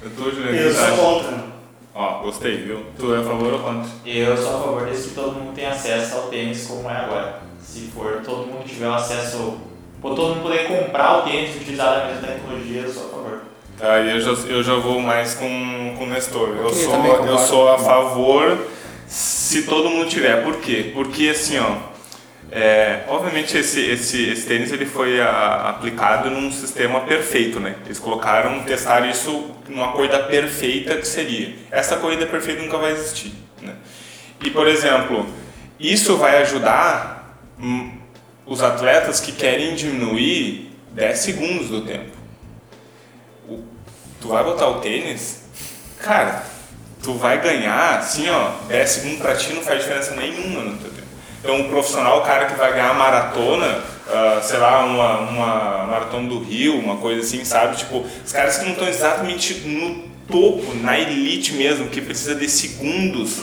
[0.02, 0.56] Eu tô, Juliano.
[0.56, 1.51] Eu sou contra.
[2.02, 2.80] Ó, gostei, viu?
[2.98, 3.88] Tu é a favor ou contra?
[4.04, 7.38] Eu sou a favor desse que todo mundo tenha acesso ao tênis como é agora.
[7.62, 9.58] Se for todo mundo tiver o acesso,
[10.00, 13.08] por todo mundo poder comprar o tênis e utilizar a mesma tecnologia, eu sou a
[13.10, 13.40] favor.
[13.80, 16.48] Aí eu já, eu já vou mais com, com o Nestor.
[16.56, 18.58] Eu Ok, sou, eu sou a favor
[19.06, 20.42] se todo mundo tiver.
[20.42, 20.90] Por quê?
[20.92, 21.91] Porque assim, ó,
[22.54, 27.76] É, obviamente esse, esse, esse tênis ele foi a, aplicado num sistema perfeito, né?
[27.86, 31.54] Eles colocaram, testaram isso numa corrida perfeita que seria.
[31.70, 33.32] Essa corrida perfeita nunca vai existir,
[33.62, 33.74] né?
[34.44, 35.26] E por exemplo,
[35.80, 37.90] isso vai ajudar hum,
[38.44, 42.14] os atletas que querem diminuir 10 segundos do tempo.
[43.48, 43.64] O,
[44.20, 45.42] tu vai botar o tênis,
[45.98, 46.44] cara,
[47.02, 50.91] tu vai ganhar, assim ó, 10 segundos pra ti não faz diferença nenhuma no teu.
[51.42, 56.28] Então, um profissional, o cara que vai ganhar maratona, uh, sei lá, uma, uma maratona
[56.28, 57.76] do Rio, uma coisa assim, sabe?
[57.78, 62.48] Tipo, os caras que não estão exatamente no topo, na elite mesmo, que precisa de
[62.48, 63.40] segundos,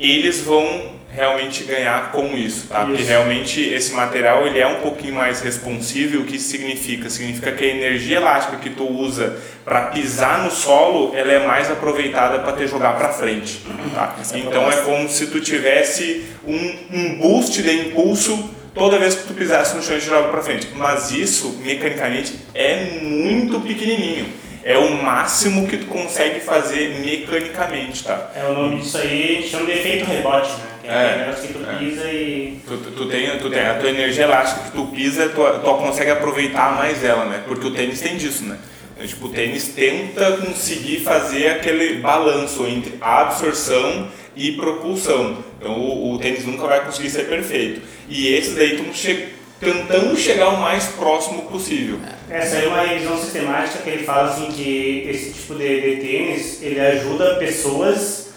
[0.00, 2.80] eles vão realmente ganhar com isso, tá?
[2.80, 2.88] Isso.
[2.88, 6.22] Porque realmente esse material ele é um pouquinho mais responsível.
[6.22, 7.10] O que isso significa?
[7.10, 11.70] Significa que a energia elástica que tu usa para pisar no solo, ela é mais
[11.70, 13.62] aproveitada para te jogar para frente,
[13.94, 14.16] tá?
[14.34, 19.34] Então é como se tu tivesse um, um boost de impulso toda vez que tu
[19.34, 20.68] pisasse no chão e te joga para frente.
[20.74, 28.30] Mas isso mecanicamente é muito pequenininho é o máximo que tu consegue fazer mecanicamente, tá?
[28.34, 30.71] É o nome disso aí chama de efeito rebote, né?
[30.82, 31.78] Que é, é negócio que tu é.
[31.78, 32.60] pisa e.
[32.66, 36.10] Tu, tu, tem, tu tem a tua energia elástica que tu pisa, tu, tu consegue
[36.10, 37.42] aproveitar mais ela, né?
[37.46, 38.58] Porque o tênis tem disso, né?
[38.98, 45.38] É, tipo, o tênis tenta conseguir fazer aquele balanço entre absorção e propulsão.
[45.58, 47.82] Então o, o tênis nunca vai conseguir ser perfeito.
[48.08, 49.28] E esse daí tu chega
[49.62, 52.00] tentando chegar o mais próximo possível.
[52.28, 56.60] Essa é uma revisão sistemática que ele fala assim que esse tipo de, de tênis
[56.60, 58.31] ele ajuda pessoas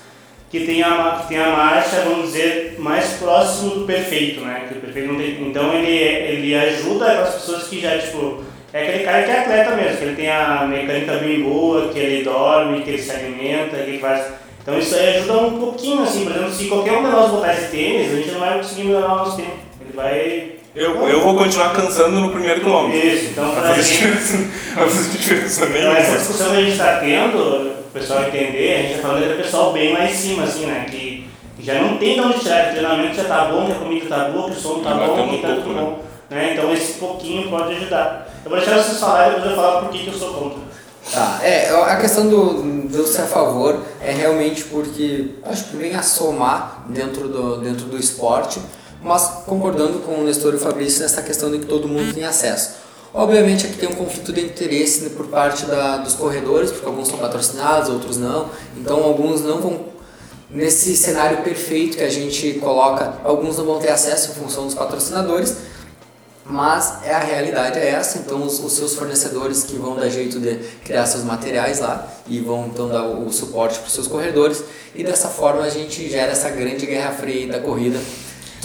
[0.50, 4.66] que têm a, que tem a marcha, vamos dizer, mais próximo do perfeito, né?
[4.68, 8.84] Que o perfeito não tem, então ele, ele ajuda as pessoas que já, tipo, é
[8.84, 12.24] aquele cara que é atleta mesmo, que ele tem a mecânica bem boa, que ele
[12.24, 14.26] dorme, que ele se alimenta, que ele faz...
[14.62, 17.54] Então isso aí ajuda um pouquinho, assim, por exemplo, se qualquer um de nós botar
[17.54, 19.58] esse tênis, a gente não vai conseguir melhorar o nosso tempo.
[19.80, 22.98] Ele vai eu, eu vou continuar cansando no primeiro quilômetro.
[22.98, 24.04] Isso, então para a gente.
[24.76, 25.94] Não faz diferença nenhuma.
[25.94, 29.42] Então, essa discussão que a gente está tendo, pessoal entender, a gente está falando do
[29.42, 30.86] pessoal bem lá em cima, assim, né?
[30.90, 31.30] Que
[31.60, 34.30] já não tem de onde tirar, o treinamento já está bom, que a comida está
[34.30, 35.82] boa, que o som está bom, que está tudo né?
[35.82, 36.00] bom.
[36.30, 36.54] Né?
[36.54, 38.28] Então esse pouquinho pode ajudar.
[38.44, 40.60] Eu vou deixar vocês falarem e depois eu falar por que, que eu sou contra.
[41.12, 45.96] Tá, é, a questão do, do ser a favor é realmente porque acho que vem
[45.96, 48.60] a somar dentro do, dentro do esporte
[49.06, 52.24] mas concordando com o Nestor e o Fabrício nessa questão de que todo mundo tem
[52.24, 52.85] acesso.
[53.18, 57.18] Obviamente aqui tem um conflito de interesse por parte da, dos corredores, porque alguns são
[57.18, 58.50] patrocinados, outros não.
[58.76, 59.86] Então alguns não vão
[60.50, 64.76] nesse cenário perfeito que a gente coloca, alguns não vão ter acesso em função dos
[64.76, 65.56] patrocinadores,
[66.44, 70.38] mas é a realidade é essa, então os, os, seus fornecedores que vão dar jeito
[70.38, 74.08] de criar seus materiais lá e vão então dar o, o suporte para os seus
[74.08, 74.62] corredores
[74.94, 77.98] e dessa forma a gente gera essa grande guerra fria da corrida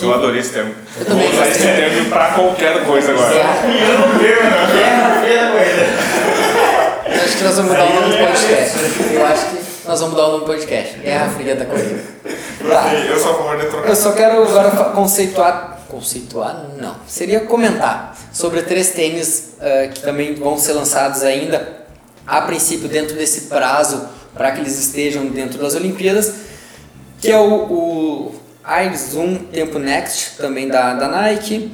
[0.00, 0.74] eu adorei esse termo.
[1.06, 3.34] Vou usar esse termo pra qualquer coisa agora.
[3.34, 3.54] Guerra
[5.20, 5.50] Fria da
[7.22, 8.78] Acho que nós vamos mudar o nome do podcast.
[9.12, 10.98] Eu acho que nós vamos mudar o nome do podcast.
[10.98, 12.02] Guerra Fria da Corrida.
[12.68, 12.94] Tá.
[12.94, 13.88] Eu a favor de trocar.
[13.88, 15.80] Eu só quero agora conceituar.
[15.88, 16.66] Conceituar?
[16.78, 16.96] Não.
[17.06, 21.84] Seria comentar sobre três tênis uh, que também vão ser lançados ainda,
[22.26, 26.32] a princípio, dentro desse prazo, para que eles estejam dentro das Olimpíadas,
[27.20, 28.34] que é o, o
[28.70, 31.72] Air Zoom Tempo Next, também da, da Nike,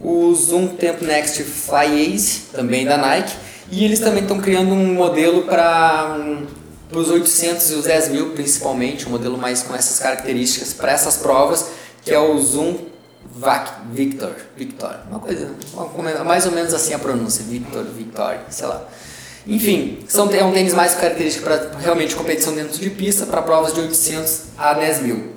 [0.00, 3.34] o Zoom Tempo Next Fly Ace, também da Nike,
[3.70, 6.46] e eles também estão criando um modelo para um,
[6.92, 11.16] os 800 e os 10 mil principalmente, um modelo mais com essas características para essas
[11.16, 11.70] provas,
[12.02, 12.76] que é o Zoom
[13.34, 15.50] Vac Victor, Victor, uma coisa,
[16.24, 18.86] mais ou menos assim a pronúncia, Victor, Victor, sei lá.
[19.46, 23.74] Enfim, são, é um tênis mais característico para realmente competição dentro de pista, para provas
[23.74, 25.33] de 800 a 10 mil.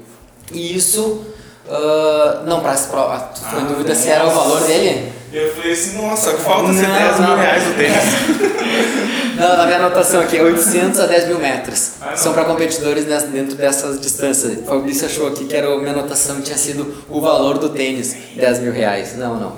[0.51, 1.21] E isso,
[1.67, 5.11] uh, não, para as provas, tu ficou ah, em dúvida se era o valor dele?
[5.33, 9.35] Eu falei assim, nossa, falta ser 10 mil reais o tênis.
[9.37, 11.91] não, na minha anotação aqui, 800 a 10 mil metros.
[12.01, 14.59] Ah, São para competidores dentro dessas distâncias.
[14.59, 18.15] O Fabrício achou aqui que era a minha anotação tinha sido o valor do tênis,
[18.37, 19.17] 10 mil reais.
[19.17, 19.55] Não, não.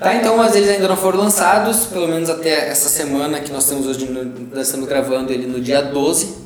[0.00, 3.64] Tá, então, mas eles ainda não foram lançados, pelo menos até essa semana que nós
[3.64, 4.08] estamos hoje,
[4.52, 6.41] nós estamos gravando ele no dia 12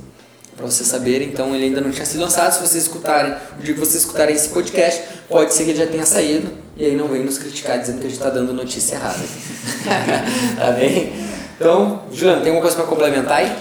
[0.57, 1.29] para vocês saberem.
[1.29, 2.53] Então ele ainda não tinha sido lançado.
[2.53, 5.87] Se vocês escutarem, o dia que vocês escutarem esse podcast, pode ser que ele já
[5.87, 6.51] tenha saído.
[6.77, 9.19] E aí não vem nos criticar dizendo que a gente está dando notícia errada.
[10.59, 11.13] tá bem?
[11.57, 13.53] Então, Juliano, tem alguma coisa para complementar aí?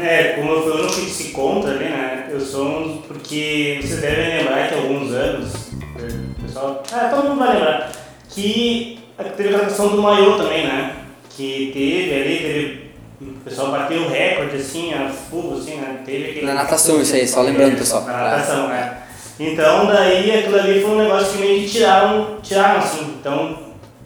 [0.00, 2.28] É, como eu, eu não fiz esse conta ali, né?
[2.30, 3.02] Eu sou um.
[3.02, 6.82] Porque vocês devem lembrar que há alguns anos, o pessoal.
[6.92, 7.92] Ah, todo mundo vai lembrar.
[8.30, 8.98] Que
[9.36, 11.04] teve a questão do maiô também, né?
[11.30, 12.87] Que teve ali, teve
[13.20, 16.02] o pessoal bateu o recorde, assim, a fuga, assim, né?
[16.04, 16.46] Teve aquele...
[16.46, 18.04] Na natação, isso aí, só lembrando, pessoal.
[18.04, 19.02] Na natação, né?
[19.40, 23.14] Então daí aquilo ali foi um negócio que meio que tiraram, tiraram assim.
[23.20, 23.56] Então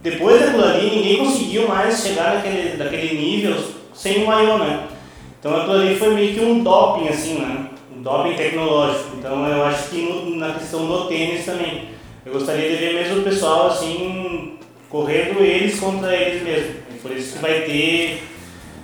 [0.02, 3.56] depois daquilo ali ninguém conseguiu mais chegar naquele, naquele nível
[3.94, 4.88] sem o maiô, né?
[5.40, 7.66] Então aquilo ali foi meio que um doping assim, né?
[7.96, 9.16] Um doping tecnológico.
[9.16, 11.88] Então eu acho que no, na questão do tênis também.
[12.26, 14.58] Eu gostaria de ver mesmo o pessoal assim,
[14.90, 16.74] correndo eles contra eles mesmo.
[17.00, 18.22] por isso que vai ter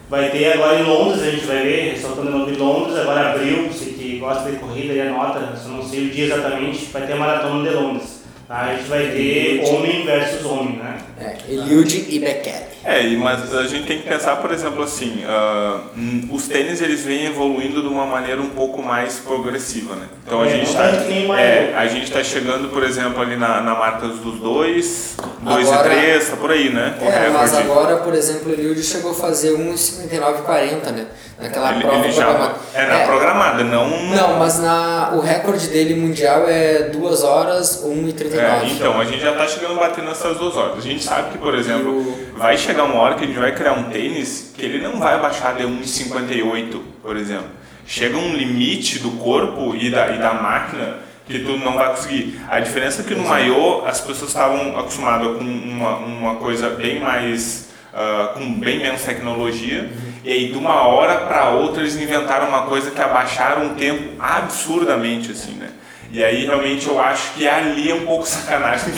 [0.09, 3.69] Vai ter agora em Londres, a gente vai ver, ressaltando o de Londres, agora abril,
[3.71, 7.13] você que gosta de corrida e anota, eu não sei o dia exatamente, vai ter
[7.13, 8.18] a maratona de Londres.
[8.51, 10.97] A gente vai ter homem versus homem, né?
[11.21, 12.69] É, Eliud e Bekele.
[12.83, 17.27] É, mas a gente tem que pensar, por exemplo, assim, uh, os tênis eles vêm
[17.27, 20.07] evoluindo de uma maneira um pouco mais progressiva, né?
[20.27, 23.61] Então a É, gente está nem é, a gente está chegando, por exemplo, ali na,
[23.61, 26.97] na marca dos dois, dois Agora- e três, tá por aí, né?
[27.03, 31.07] O É, mas agora, por exemplo, o Eliud chegou a fazer 1,59,40, né?
[31.41, 32.55] Naquela ele, prova ele já programada.
[32.75, 37.85] é na É, programada, não Não, mas na, o recorde dele mundial é 2 horas
[37.85, 38.38] 1,39.
[38.39, 40.78] É, então, a gente já está chegando batendo essas duas horas.
[40.78, 43.72] A gente sabe que, por exemplo, vai chegar uma hora que a gente vai criar
[43.72, 47.49] um tênis que ele não vai baixar de 1,58, por exemplo.
[47.86, 52.41] Chega um limite do corpo e da, e da máquina que tu não vai conseguir.
[52.49, 57.01] A diferença é que no maiô as pessoas estavam acostumadas com uma, uma coisa bem
[57.01, 57.68] mais.
[57.93, 59.91] ah, com bem menos tecnologia,
[60.22, 64.12] e aí de uma hora para outra eles inventaram uma coisa que abaixaram o tempo
[64.20, 65.70] absurdamente, assim, né?
[66.11, 68.93] E aí realmente eu acho que ali é um pouco sacanagem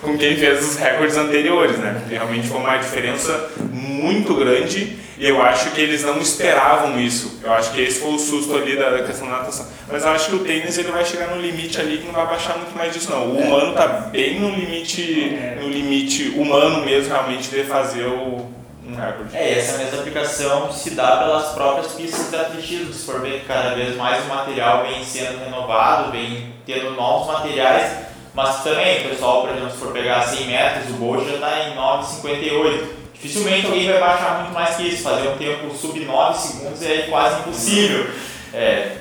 [0.00, 1.96] com quem, fez os recordes anteriores, né?
[1.98, 7.40] Porque realmente foi uma diferença muito grande e eu acho que eles não esperavam isso.
[7.42, 9.66] Eu acho que esse foi o susto ali da, da questão da natação.
[9.90, 12.26] Mas eu acho que o tênis ele vai chegar no limite ali que não vai
[12.26, 13.28] baixar muito mais disso não.
[13.28, 18.46] O humano tá bem no limite, no limite humano mesmo realmente de fazer o,
[18.92, 19.36] um recorde.
[19.36, 22.92] É, e essa mesma aplicação se dá pelas próprias pistas de atletismo.
[22.92, 27.92] Se for ver cada vez mais o material vem sendo renovado, vem tendo novos materiais,
[28.34, 31.76] mas também, pessoal, por exemplo, se for pegar 100 metros, o Bolt já está em
[31.76, 32.86] 9,58.
[33.14, 37.06] Dificilmente alguém vai baixar muito mais que isso, fazer um tempo sub 9 segundos é
[37.08, 38.06] quase impossível.
[38.52, 38.96] É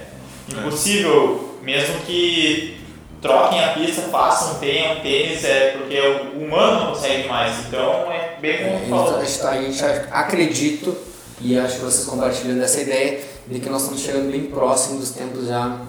[0.49, 2.80] impossível, mesmo que
[3.21, 5.99] troquem a pista, façam, tenham tênis, é porque
[6.35, 7.67] o humano não consegue mais.
[7.67, 9.17] Então é bem como tu falou.
[9.17, 10.97] A gente, a gente acredito,
[11.39, 15.11] e acho que vocês compartilham dessa ideia, de que nós estamos chegando bem próximo dos
[15.11, 15.79] tempos já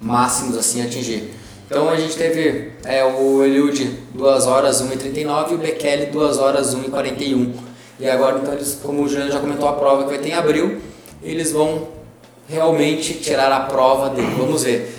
[0.00, 1.32] máximos assim a atingir.
[1.66, 6.74] Então a gente teve é, o Eliud 2 horas 1h39 e o Bekele 2 horas
[6.74, 7.52] 1h41.
[7.98, 10.34] E agora, então, eles, como o Juliano já comentou, a prova que vai ter em
[10.34, 10.80] abril,
[11.22, 11.88] eles vão
[12.48, 14.34] realmente tirar a prova dele.
[14.36, 14.94] Vamos ver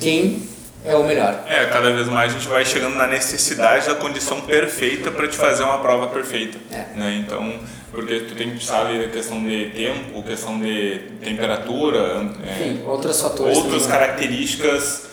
[0.00, 0.42] quem
[0.86, 1.42] é o melhor.
[1.48, 5.36] É, cada vez mais a gente vai chegando na necessidade da condição perfeita para te
[5.36, 6.58] fazer uma prova perfeita.
[6.70, 6.96] É.
[6.96, 7.24] Né?
[7.24, 7.54] Então,
[7.90, 13.56] porque tu tem que saber a questão de tempo, questão de temperatura, é, outros fatores.
[13.56, 13.98] outras também.
[13.98, 15.06] características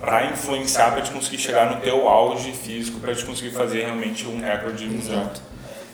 [0.00, 4.26] para influenciar para te conseguir chegar no teu auge físico, para te conseguir fazer realmente
[4.26, 5.30] um recorde mundial.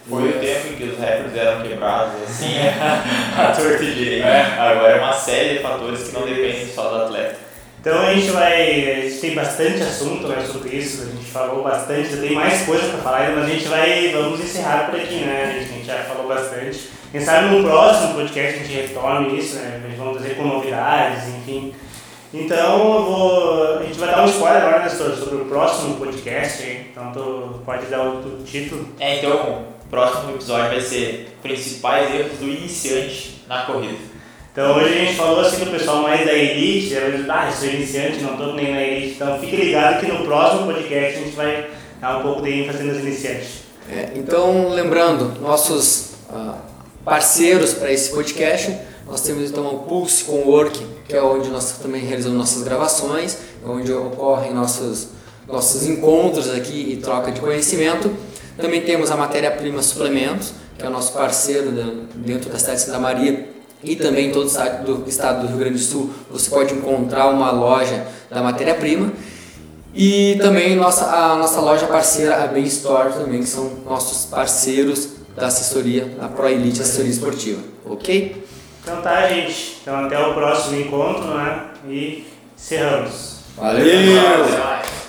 [0.09, 2.59] Foi o tempo em que os recordes eram quebrados, assim,
[3.39, 4.29] a torta e direita.
[4.29, 7.44] Agora é uma série de fatores que não dependem só do atleta.
[7.85, 8.93] Então a gente vai.
[8.93, 12.89] A gente tem bastante assunto né, sobre isso, a gente falou bastante, tem mais coisa
[12.89, 14.09] para falar, mas a gente vai.
[14.11, 15.45] Vamos encerrar por aqui, né?
[15.45, 16.89] A gente, a gente já falou bastante.
[17.13, 19.95] Quem sabe no próximo podcast a gente retome isso, né?
[19.99, 21.75] Vamos trazer com novidades, enfim.
[22.33, 23.79] Então eu vou.
[23.81, 26.87] A gente vai dar um spoiler agora, né, sobre o próximo podcast, hein?
[26.91, 28.89] então tu pode dar o título.
[28.99, 34.14] É, então, o próximo episódio vai ser principais erros do iniciante na corrida.
[34.55, 37.69] Então hoje a gente falou assim do pessoal mais da elite, vezes, ah, eu sou
[37.69, 39.15] iniciante, não estou nem na elite.
[39.17, 42.85] Então fique ligado que no próximo podcast a gente vai dar um pouco de ênfase
[42.85, 43.49] nos iniciantes.
[43.91, 46.59] É, então, lembrando, nossos ah,
[47.05, 48.79] parceiros para esse podcast,
[49.09, 53.93] nós temos então o Pulse Work, que é onde nós também realizamos nossas gravações, onde
[53.93, 55.09] ocorrem nossos,
[55.49, 58.09] nossos encontros aqui e troca de conhecimento.
[58.57, 61.73] Também temos a Matéria Prima Suplementos, que é o nosso parceiro
[62.15, 63.54] dentro da cidade de Santa Maria
[63.85, 66.11] e também em todo o estado do, estado do Rio Grande do Sul.
[66.31, 69.13] Você pode encontrar uma loja da matéria prima.
[69.95, 75.11] E também nossa, a nossa loja parceira, a Bem Store, também, que são nossos parceiros
[75.37, 77.63] da assessoria, da Pro Elite Assessoria Esportiva.
[77.85, 78.45] Ok?
[78.83, 79.79] Então tá, gente.
[79.83, 81.67] Então até o próximo encontro, né?
[81.89, 83.35] E encerramos.
[83.57, 83.85] Valeu!
[84.59, 85.04] Mais.